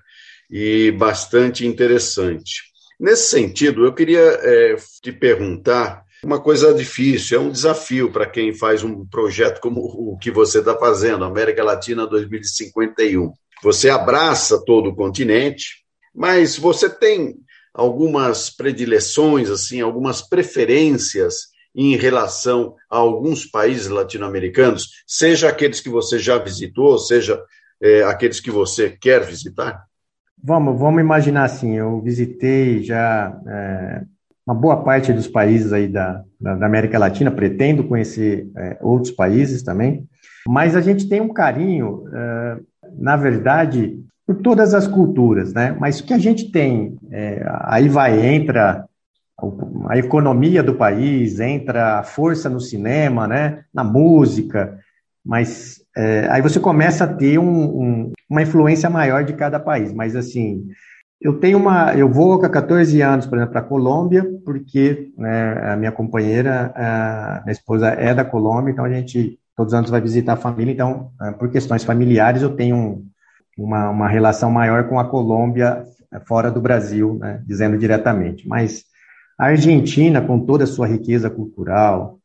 e 0.49 0.91
bastante 0.91 1.67
interessante. 1.67 2.61
Nesse 2.97 3.23
sentido, 3.23 3.83
eu 3.83 3.93
queria 3.93 4.21
é, 4.21 4.77
te 5.01 5.11
perguntar 5.11 6.05
uma 6.23 6.39
coisa 6.39 6.73
difícil, 6.73 7.37
é 7.37 7.41
um 7.41 7.51
desafio 7.51 8.11
para 8.11 8.25
quem 8.25 8.53
faz 8.53 8.83
um 8.83 9.05
projeto 9.05 9.59
como 9.59 9.81
o 9.81 10.17
que 10.17 10.31
você 10.31 10.59
está 10.59 10.77
fazendo, 10.77 11.25
América 11.25 11.63
Latina 11.63 12.07
2051. 12.07 13.31
Você 13.61 13.89
abraça 13.89 14.63
todo 14.65 14.89
o 14.89 14.95
continente, 14.95 15.83
mas 16.13 16.57
você 16.57 16.89
tem 16.89 17.35
algumas 17.73 18.49
predileções, 18.49 19.49
assim, 19.49 19.81
algumas 19.81 20.21
preferências 20.21 21.53
em 21.75 21.95
relação 21.95 22.75
a 22.89 22.97
alguns 22.97 23.45
países 23.45 23.87
latino-americanos, 23.87 25.03
seja 25.07 25.49
aqueles 25.49 25.81
que 25.81 25.89
você 25.89 26.19
já 26.19 26.37
visitou, 26.37 26.99
seja 26.99 27.41
é, 27.81 28.03
aqueles 28.03 28.39
que 28.39 28.51
você 28.51 28.91
quer 28.91 29.25
visitar? 29.25 29.83
Vamos, 30.41 30.79
vamos 30.79 31.01
imaginar 31.01 31.45
assim, 31.45 31.75
eu 31.77 31.99
visitei 32.01 32.83
já 32.83 33.35
é, 33.47 34.01
uma 34.45 34.55
boa 34.55 34.83
parte 34.83 35.13
dos 35.13 35.27
países 35.27 35.71
aí 35.71 35.87
da, 35.87 36.21
da, 36.39 36.65
América 36.65 36.99
Latina, 36.99 37.31
pretendo 37.31 37.85
conhecer 37.85 38.47
é, 38.57 38.77
outros 38.81 39.11
países 39.11 39.63
também, 39.63 40.05
mas 40.47 40.75
a 40.75 40.81
gente 40.81 41.07
tem 41.07 41.21
um 41.21 41.33
carinho, 41.33 42.03
é, 42.13 42.57
na 42.97 43.15
verdade, 43.15 43.97
por 44.25 44.35
todas 44.37 44.73
as 44.73 44.87
culturas, 44.87 45.53
né? 45.53 45.75
Mas 45.79 45.99
o 45.99 46.05
que 46.05 46.13
a 46.13 46.17
gente 46.17 46.51
tem, 46.51 46.97
é, 47.11 47.45
aí 47.61 47.87
vai, 47.87 48.25
entra 48.25 48.85
a 49.89 49.97
economia 49.97 50.61
do 50.61 50.75
país, 50.75 51.39
entra 51.39 51.99
a 51.99 52.03
força 52.03 52.49
no 52.49 52.59
cinema, 52.59 53.27
né? 53.27 53.63
Na 53.73 53.83
música, 53.83 54.77
mas 55.25 55.81
é, 55.95 56.27
aí 56.29 56.41
você 56.41 56.59
começa 56.59 57.05
a 57.05 57.13
ter 57.13 57.37
um, 57.37 57.63
um, 57.63 58.11
uma 58.29 58.41
influência 58.41 58.89
maior 58.89 59.23
de 59.23 59.33
cada 59.33 59.59
país. 59.59 59.93
Mas 59.93 60.15
assim, 60.15 60.67
eu 61.23 61.39
tenho 61.39 61.57
uma, 61.57 61.95
eu 61.95 62.11
vou 62.11 62.37
com 62.37 62.49
14 62.49 63.01
anos, 63.01 63.25
por 63.25 63.37
exemplo, 63.37 63.53
para 63.53 63.61
a 63.61 63.65
Colômbia, 63.65 64.29
porque 64.43 65.09
né, 65.17 65.71
a 65.71 65.75
minha 65.77 65.91
companheira, 65.91 66.73
a 66.75 67.41
minha 67.45 67.53
esposa 67.53 67.87
é 67.87 68.13
da 68.13 68.25
Colômbia, 68.25 68.71
então 68.73 68.83
a 68.83 68.89
gente 68.89 69.39
todos 69.55 69.71
os 69.71 69.77
anos 69.77 69.89
vai 69.89 70.01
visitar 70.01 70.33
a 70.33 70.37
família. 70.37 70.73
Então, 70.73 71.11
é, 71.21 71.31
por 71.31 71.49
questões 71.49 71.85
familiares, 71.85 72.41
eu 72.41 72.53
tenho 72.53 72.75
um, 72.75 73.07
uma, 73.57 73.89
uma 73.89 74.09
relação 74.09 74.51
maior 74.51 74.89
com 74.89 74.99
a 74.99 75.05
Colômbia 75.05 75.85
é, 76.11 76.19
fora 76.19 76.51
do 76.51 76.59
Brasil, 76.59 77.17
né, 77.21 77.41
dizendo 77.47 77.77
diretamente. 77.77 78.45
Mas 78.45 78.83
a 79.39 79.45
Argentina, 79.45 80.21
com 80.21 80.37
toda 80.41 80.65
a 80.65 80.67
sua 80.67 80.87
riqueza 80.87 81.29
cultural, 81.29 82.19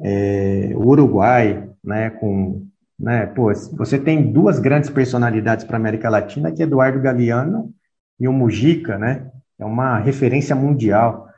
é, 0.00 0.70
o 0.76 0.86
Uruguai, 0.86 1.68
né, 1.82 2.10
com, 2.10 2.64
né, 2.96 3.26
pô, 3.26 3.52
você 3.76 3.98
tem 3.98 4.30
duas 4.32 4.60
grandes 4.60 4.90
personalidades 4.90 5.64
para 5.64 5.76
a 5.76 5.80
América 5.80 6.08
Latina, 6.08 6.52
que 6.52 6.62
é 6.62 6.66
Eduardo 6.66 7.00
Galeano 7.00 7.74
e 8.18 8.28
o 8.28 8.32
Mujica, 8.32 8.98
né, 8.98 9.26
é 9.58 9.64
uma 9.64 9.98
referência 9.98 10.54
mundial. 10.54 11.28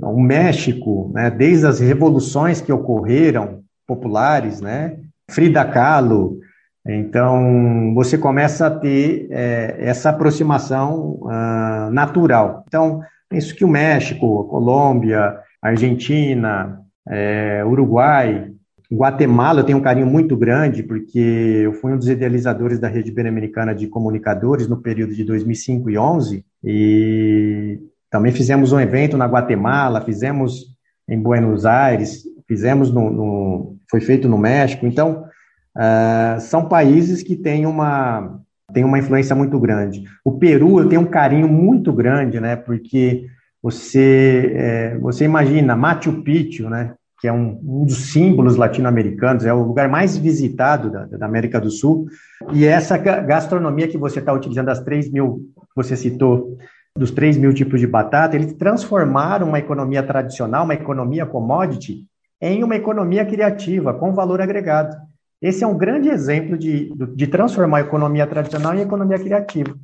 O 0.00 0.20
México, 0.20 1.10
né, 1.14 1.30
desde 1.30 1.66
as 1.66 1.80
revoluções 1.80 2.60
que 2.60 2.72
ocorreram 2.72 3.62
populares, 3.86 4.60
né, 4.60 4.98
Frida 5.30 5.64
Kahlo, 5.64 6.38
então, 6.90 7.92
você 7.94 8.16
começa 8.16 8.66
a 8.66 8.70
ter 8.70 9.28
é, 9.30 9.76
essa 9.78 10.08
aproximação 10.08 11.18
uh, 11.20 11.90
natural. 11.92 12.64
Então, 12.66 13.02
penso 13.28 13.54
que 13.54 13.62
o 13.62 13.68
México, 13.68 14.40
a 14.40 14.48
Colômbia, 14.48 15.38
a 15.60 15.68
Argentina, 15.68 16.80
é, 17.06 17.62
Uruguai, 17.62 18.50
Guatemala, 18.90 19.60
eu 19.60 19.64
tenho 19.64 19.78
um 19.78 19.82
carinho 19.82 20.06
muito 20.06 20.34
grande, 20.34 20.82
porque 20.82 21.18
eu 21.18 21.74
fui 21.74 21.92
um 21.92 21.98
dos 21.98 22.08
idealizadores 22.08 22.78
da 22.78 22.88
Rede 22.88 23.10
Ibero-Americana 23.10 23.74
de 23.74 23.86
Comunicadores 23.86 24.66
no 24.66 24.78
período 24.78 25.14
de 25.14 25.24
2005 25.24 25.90
e 25.90 25.94
2011, 25.94 26.44
e 26.64 27.78
também 28.10 28.32
fizemos 28.32 28.72
um 28.72 28.80
evento 28.80 29.18
na 29.18 29.26
Guatemala, 29.26 30.00
fizemos 30.00 30.74
em 31.06 31.20
Buenos 31.20 31.66
Aires, 31.66 32.22
fizemos 32.46 32.90
no, 32.90 33.10
no 33.10 33.76
foi 33.90 34.00
feito 34.00 34.26
no 34.26 34.38
México, 34.38 34.86
então 34.86 35.24
uh, 35.76 36.40
são 36.40 36.66
países 36.66 37.22
que 37.22 37.36
têm 37.36 37.66
uma, 37.66 38.40
têm 38.72 38.84
uma 38.84 38.98
influência 38.98 39.36
muito 39.36 39.58
grande. 39.60 40.04
O 40.24 40.38
Peru, 40.38 40.80
eu 40.80 40.88
tenho 40.88 41.02
um 41.02 41.06
carinho 41.06 41.48
muito 41.48 41.92
grande, 41.92 42.40
né, 42.40 42.56
porque 42.56 43.26
você, 43.62 44.52
é, 44.54 44.98
você 44.98 45.24
imagina 45.24 45.76
Machu 45.76 46.22
Picchu, 46.22 46.70
né, 46.70 46.94
que 47.20 47.26
é 47.26 47.32
um, 47.32 47.60
um 47.62 47.84
dos 47.84 48.12
símbolos 48.12 48.56
latino-americanos, 48.56 49.44
é 49.44 49.52
o 49.52 49.62
lugar 49.62 49.88
mais 49.88 50.16
visitado 50.16 50.90
da, 50.90 51.04
da, 51.04 51.26
América 51.26 51.60
do 51.60 51.70
Sul, 51.70 52.06
e 52.52 52.64
essa 52.64 52.96
gastronomia 52.96 53.88
que 53.88 53.98
você 53.98 54.20
está 54.20 54.32
utilizando, 54.32 54.68
as 54.68 54.80
3 54.80 55.10
mil, 55.10 55.40
você 55.74 55.96
citou, 55.96 56.56
dos 56.96 57.10
3 57.10 57.36
mil 57.36 57.52
tipos 57.52 57.80
de 57.80 57.86
batata, 57.86 58.36
eles 58.36 58.52
transformaram 58.54 59.48
uma 59.48 59.58
economia 59.58 60.02
tradicional, 60.02 60.64
uma 60.64 60.74
economia 60.74 61.26
commodity, 61.26 62.06
em 62.40 62.62
uma 62.62 62.76
economia 62.76 63.24
criativa, 63.24 63.92
com 63.94 64.12
valor 64.12 64.40
agregado. 64.40 64.96
Esse 65.40 65.62
é 65.62 65.66
um 65.66 65.76
grande 65.76 66.08
exemplo 66.08 66.56
de, 66.56 66.92
de 67.14 67.26
transformar 67.26 67.78
a 67.78 67.82
economia 67.82 68.26
tradicional 68.26 68.74
em 68.74 68.80
economia 68.80 69.18
criativa. 69.18 69.74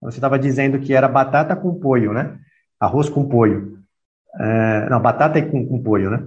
Você 0.00 0.16
estava 0.16 0.38
dizendo 0.38 0.78
que 0.78 0.94
era 0.94 1.08
batata 1.08 1.54
com 1.54 1.78
poio, 1.78 2.12
né? 2.12 2.36
Arroz 2.80 3.08
com 3.08 3.28
poio. 3.28 3.78
É, 4.40 4.88
não, 4.88 5.00
batata 5.00 5.40
com, 5.42 5.66
com 5.66 5.82
poio, 5.82 6.10
né? 6.10 6.24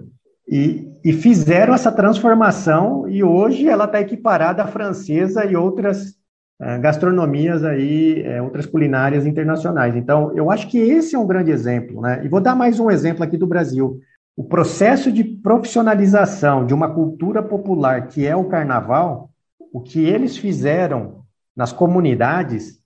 E, 0.47 0.87
e, 1.03 1.11
fizeram 1.11 1.73
essa 1.73 1.91
transformação 1.91 3.07
e 3.07 3.23
hoje 3.23 3.67
ela 3.67 3.85
está 3.85 3.99
equiparada 3.99 4.63
à 4.63 4.67
francesa 4.67 5.43
e 5.43 5.55
outras 5.55 6.15
é, 6.61 6.77
gastronomias 6.77 7.63
aí, 7.63 8.21
é, 8.21 8.41
outras 8.41 8.65
culinárias 8.67 9.25
internacionais. 9.25 9.95
Então, 9.95 10.31
eu 10.35 10.51
acho 10.51 10.67
que 10.67 10.77
esse 10.77 11.15
é 11.15 11.19
um 11.19 11.25
grande 11.25 11.49
exemplo, 11.51 11.99
né? 11.99 12.21
E 12.23 12.29
vou 12.29 12.39
dar 12.39 12.55
mais 12.55 12.79
um 12.79 12.91
exemplo 12.91 13.23
aqui 13.23 13.37
do 13.37 13.47
Brasil. 13.47 13.99
O 14.37 14.43
processo 14.43 15.11
de 15.11 15.23
profissionalização 15.23 16.65
de 16.65 16.73
uma 16.73 16.93
cultura 16.93 17.41
popular 17.41 18.07
que 18.07 18.27
é 18.27 18.35
o 18.35 18.45
carnaval, 18.45 19.31
o 19.73 19.81
que 19.81 20.05
eles 20.05 20.37
fizeram 20.37 21.23
nas 21.55 21.71
comunidades, 21.71 22.79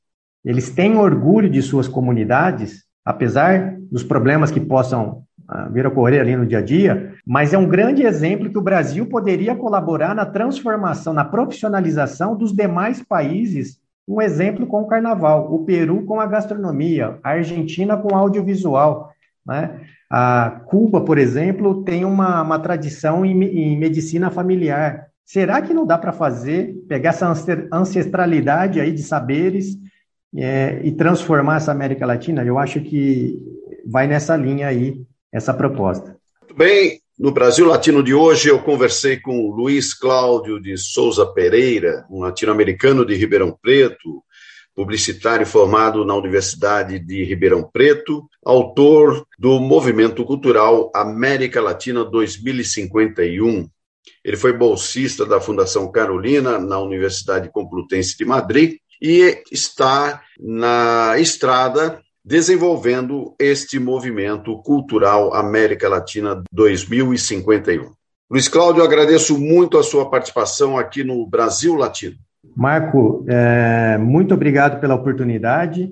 eles 0.45 0.69
têm 0.69 0.95
orgulho 0.97 1.49
de 1.49 1.61
suas 1.61 1.87
comunidades, 1.87 2.83
apesar 3.03 3.77
dos 3.91 4.03
problemas 4.03 4.49
que 4.49 4.59
possam 4.59 5.23
uh, 5.49 5.71
vir 5.71 5.85
a 5.85 5.89
ocorrer 5.89 6.21
ali 6.21 6.35
no 6.35 6.45
dia 6.45 6.59
a 6.59 6.61
dia, 6.61 7.13
mas 7.25 7.53
é 7.53 7.57
um 7.57 7.67
grande 7.67 8.03
exemplo 8.03 8.49
que 8.49 8.57
o 8.57 8.61
Brasil 8.61 9.05
poderia 9.07 9.55
colaborar 9.55 10.13
na 10.13 10.25
transformação, 10.25 11.13
na 11.13 11.25
profissionalização 11.25 12.35
dos 12.35 12.53
demais 12.53 13.01
países. 13.01 13.79
Um 14.07 14.21
exemplo 14.21 14.65
com 14.65 14.81
o 14.81 14.87
carnaval, 14.87 15.53
o 15.53 15.65
Peru 15.65 16.03
com 16.03 16.19
a 16.19 16.25
gastronomia, 16.25 17.19
a 17.23 17.31
Argentina 17.31 17.97
com 17.97 18.13
o 18.13 18.17
audiovisual. 18.17 19.11
Né? 19.45 19.81
A 20.09 20.61
Cuba, 20.65 21.01
por 21.01 21.17
exemplo, 21.17 21.83
tem 21.83 22.03
uma, 22.03 22.41
uma 22.41 22.59
tradição 22.59 23.23
em, 23.25 23.43
em 23.43 23.77
medicina 23.77 24.31
familiar. 24.31 25.07
Será 25.23 25.61
que 25.61 25.75
não 25.75 25.85
dá 25.85 25.95
para 25.95 26.11
fazer, 26.11 26.73
pegar 26.87 27.11
essa 27.11 27.31
ancestralidade 27.71 28.79
aí 28.79 28.91
de 28.91 29.03
saberes 29.03 29.77
é, 30.35 30.79
e 30.83 30.91
transformar 30.91 31.57
essa 31.57 31.71
América 31.71 32.07
Latina? 32.07 32.43
Eu 32.43 32.57
acho 32.57 32.81
que 32.81 33.37
vai 33.85 34.07
nessa 34.07 34.35
linha 34.35 34.67
aí 34.67 35.03
essa 35.31 35.53
proposta. 35.53 36.17
Muito 36.41 36.55
bem. 36.55 37.01
No 37.17 37.31
Brasil 37.31 37.65
Latino 37.65 38.01
de 38.01 38.13
hoje, 38.13 38.49
eu 38.49 38.59
conversei 38.59 39.19
com 39.19 39.51
Luiz 39.51 39.93
Cláudio 39.93 40.59
de 40.59 40.77
Souza 40.77 41.25
Pereira, 41.25 42.05
um 42.09 42.21
latino-americano 42.21 43.05
de 43.05 43.13
Ribeirão 43.15 43.57
Preto, 43.61 44.23
publicitário 44.73 45.45
formado 45.45 46.05
na 46.05 46.15
Universidade 46.15 46.97
de 46.97 47.25
Ribeirão 47.25 47.69
Preto, 47.69 48.25
autor 48.45 49.25
do 49.37 49.59
Movimento 49.59 50.23
Cultural 50.23 50.89
América 50.95 51.59
Latina 51.59 52.05
2051. 52.05 53.67
Ele 54.23 54.37
foi 54.37 54.53
bolsista 54.53 55.25
da 55.25 55.41
Fundação 55.41 55.91
Carolina 55.91 56.57
na 56.57 56.79
Universidade 56.79 57.51
Complutense 57.51 58.17
de 58.17 58.23
Madrid 58.23 58.77
e 59.01 59.43
está 59.51 60.21
na 60.39 61.15
estrada 61.19 62.01
desenvolvendo 62.29 63.33
este 63.39 63.79
movimento 63.79 64.61
cultural 64.61 65.33
América 65.33 65.89
Latina 65.89 66.43
2051. 66.51 67.89
Luiz 68.29 68.47
Cláudio, 68.47 68.83
agradeço 68.83 69.39
muito 69.39 69.79
a 69.79 69.83
sua 69.83 70.11
participação 70.11 70.77
aqui 70.77 71.03
no 71.03 71.25
Brasil 71.25 71.73
Latino. 71.73 72.17
Marco, 72.55 73.25
é, 73.27 73.97
muito 73.97 74.35
obrigado 74.35 74.79
pela 74.79 74.93
oportunidade. 74.93 75.91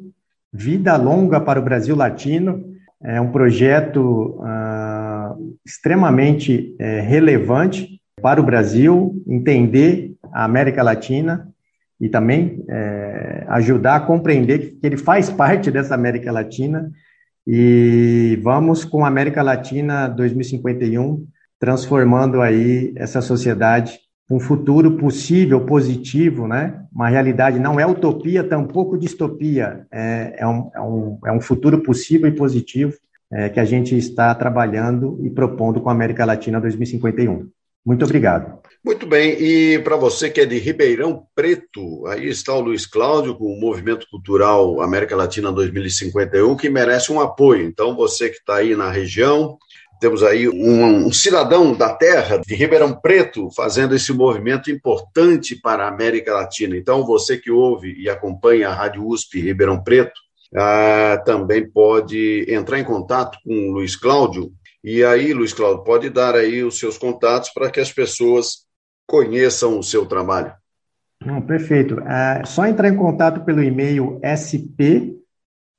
Vida 0.53 0.95
longa 0.95 1.39
para 1.41 1.59
o 1.59 1.63
Brasil 1.63 1.95
Latino. 1.95 2.63
É 3.03 3.19
um 3.19 3.31
projeto 3.31 4.39
ah, 4.43 5.33
extremamente 5.65 6.75
é, 6.77 6.99
relevante 7.01 7.99
para 8.21 8.39
o 8.39 8.45
Brasil 8.45 9.23
entender 9.27 10.13
a 10.31 10.43
América 10.43 10.83
Latina 10.83 11.51
e 11.99 12.09
também 12.09 12.63
é, 12.69 13.45
ajudar 13.49 13.95
a 13.95 13.99
compreender 13.99 14.75
que 14.79 14.79
ele 14.85 14.97
faz 14.97 15.29
parte 15.29 15.71
dessa 15.71 15.95
América 15.95 16.31
Latina. 16.31 16.91
E 17.45 18.39
vamos 18.43 18.83
com 18.83 19.05
a 19.05 19.07
América 19.07 19.41
Latina 19.41 20.07
2051 20.07 21.25
transformando 21.59 22.41
aí 22.41 22.93
essa 22.95 23.21
sociedade 23.21 23.99
um 24.29 24.39
futuro 24.39 24.97
possível, 24.97 25.65
positivo, 25.65 26.47
né? 26.47 26.83
Uma 26.93 27.07
realidade 27.07 27.59
não 27.59 27.79
é 27.79 27.85
utopia, 27.85 28.43
tampouco 28.43 28.97
distopia, 28.97 29.85
é, 29.89 30.35
é, 30.39 30.47
um, 30.47 30.69
é, 30.75 30.81
um, 30.81 31.19
é 31.27 31.31
um 31.31 31.39
futuro 31.39 31.81
possível 31.81 32.27
e 32.27 32.35
positivo 32.35 32.93
é, 33.31 33.47
que 33.47 33.59
a 33.59 33.65
gente 33.65 33.97
está 33.97 34.35
trabalhando 34.35 35.17
e 35.23 35.29
propondo 35.29 35.79
com 35.79 35.89
a 35.89 35.93
América 35.93 36.25
Latina 36.25 36.59
2051. 36.59 37.47
Muito 37.87 38.03
obrigado. 38.03 38.59
Muito 38.83 39.05
bem, 39.05 39.41
e 39.41 39.79
para 39.79 39.95
você 39.95 40.29
que 40.29 40.41
é 40.41 40.45
de 40.45 40.57
Ribeirão 40.59 41.23
Preto, 41.33 42.05
aí 42.07 42.27
está 42.27 42.53
o 42.53 42.59
Luiz 42.59 42.85
Cláudio 42.85 43.33
com 43.35 43.45
o 43.45 43.59
Movimento 43.59 44.05
Cultural 44.11 44.81
América 44.81 45.15
Latina 45.15 45.53
2051, 45.53 46.57
que 46.57 46.69
merece 46.69 47.13
um 47.13 47.21
apoio. 47.21 47.65
Então, 47.65 47.95
você 47.95 48.29
que 48.29 48.39
está 48.39 48.57
aí 48.57 48.75
na 48.75 48.91
região, 48.91 49.57
Temos 49.99 50.21
aí 50.21 50.47
um, 50.47 51.07
um, 51.07 51.11
cidadão 51.11 51.73
da 51.73 51.91
terra, 51.91 52.37
de 52.37 52.53
Ribeirão 52.53 52.93
Preto, 52.93 53.49
fazendo 53.55 53.95
esse 53.95 54.13
movimento 54.13 54.69
importante 54.69 55.59
para 55.59 55.85
a 55.85 55.87
América 55.87 56.35
Latina. 56.35 56.77
Então, 56.77 57.03
você 57.03 57.35
que 57.35 57.49
ouve 57.49 57.95
e 57.99 58.07
acompanha 58.07 58.69
a 58.69 58.73
Rádio 58.75 59.07
USP 59.07 59.41
Ribeirão 59.41 59.83
Preto, 59.83 60.13
ah, 60.55 61.19
também 61.25 61.67
pode 61.67 62.45
entrar 62.47 62.79
em 62.79 62.83
contato 62.83 63.39
com 63.43 63.69
o 63.69 63.71
Luiz 63.71 63.95
Cláudio. 63.95 64.51
E 64.89 65.03
aí, 65.03 65.33
Luiz 65.33 65.51
Cláudio, 65.51 65.83
pode 65.83 66.09
dar 66.09 66.33
aí 66.33 66.63
os 66.63 66.79
seus 66.79 66.97
contatos 66.97 67.49
para 67.49 67.69
que 67.69 67.81
as 67.81 67.91
pessoas 67.91 68.65
conheçam 69.05 69.77
o 69.77 69.83
seu 69.83 70.05
trabalho. 70.05 70.53
Não, 71.25 71.41
perfeito. 71.41 71.99
É 71.99 72.45
só 72.45 72.65
entrar 72.65 72.87
em 72.87 72.95
contato 72.95 73.43
pelo 73.43 73.61
e-mail 73.61 74.17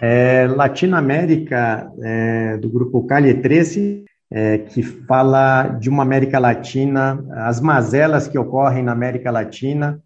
É, 0.00 0.46
Latinoamérica, 0.46 1.90
é, 2.02 2.56
do 2.56 2.68
grupo 2.70 3.06
Calle 3.06 3.34
13, 3.34 4.04
é, 4.30 4.58
que 4.58 4.82
fala 4.82 5.64
de 5.68 5.90
uma 5.90 6.02
América 6.02 6.38
Latina, 6.38 7.22
as 7.32 7.60
mazelas 7.60 8.26
que 8.26 8.38
ocorrem 8.38 8.82
na 8.82 8.92
América 8.92 9.30
Latina. 9.30 10.00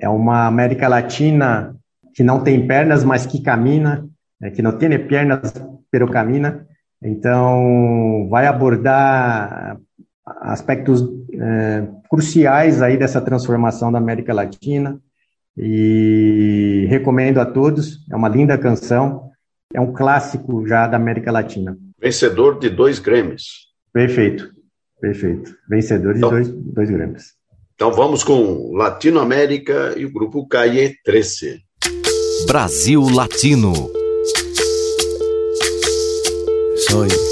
É 0.00 0.08
uma 0.08 0.46
América 0.46 0.88
Latina 0.88 1.74
que 2.14 2.22
não 2.22 2.42
tem 2.42 2.66
pernas, 2.66 3.02
mas 3.04 3.24
que 3.24 3.40
camina, 3.40 4.06
é, 4.42 4.50
que 4.50 4.60
não 4.60 4.72
tem 4.72 4.98
pernas, 5.06 5.54
pero 5.90 6.10
camina. 6.10 6.66
Então, 7.02 8.28
vai 8.28 8.46
abordar 8.46 9.78
aspectos 10.24 11.02
é, 11.32 11.88
cruciais 12.08 12.82
aí 12.82 12.96
dessa 12.96 13.20
transformação 13.20 13.90
da 13.90 13.98
América 13.98 14.34
Latina 14.34 15.00
e 15.56 16.86
recomendo 16.88 17.38
a 17.38 17.46
todos. 17.46 17.98
É 18.10 18.16
uma 18.16 18.28
linda 18.28 18.58
canção, 18.58 19.30
é 19.72 19.80
um 19.80 19.92
clássico 19.92 20.66
já 20.66 20.86
da 20.86 20.96
América 20.96 21.30
Latina. 21.30 21.76
Vencedor 22.00 22.58
de 22.58 22.68
dois 22.68 22.98
Grêmios. 22.98 23.68
Perfeito, 23.92 24.50
perfeito. 25.00 25.54
Vencedor 25.68 26.12
de 26.14 26.18
então, 26.18 26.30
dois, 26.30 26.48
dois 26.48 26.90
Grêmios. 26.90 27.24
Então 27.74 27.92
vamos 27.92 28.22
com 28.22 28.72
Latinoamérica 28.74 29.94
e 29.96 30.04
o 30.04 30.12
grupo 30.12 30.46
Calle 30.46 30.94
13. 31.04 31.60
Brasil 32.46 33.02
Latino. 33.02 33.72
Soy 36.88 37.31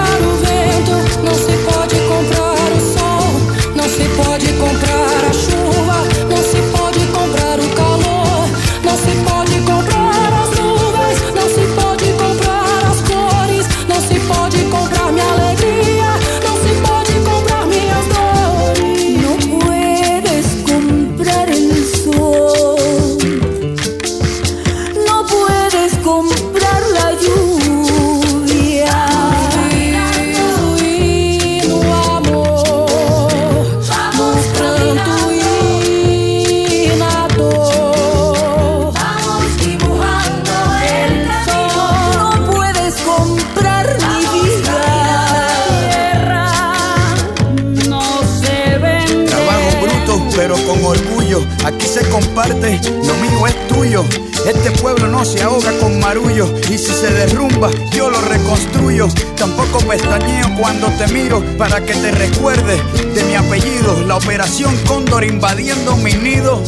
operación 64.41 64.75
Cóndor 64.87 65.23
invadiendo 65.23 65.95
mi 65.97 66.13
nido. 66.13 66.63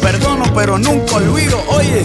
Perdono 0.00 0.44
pero 0.54 0.78
nunca 0.78 1.16
olvido. 1.16 1.60
Oye, 1.70 2.04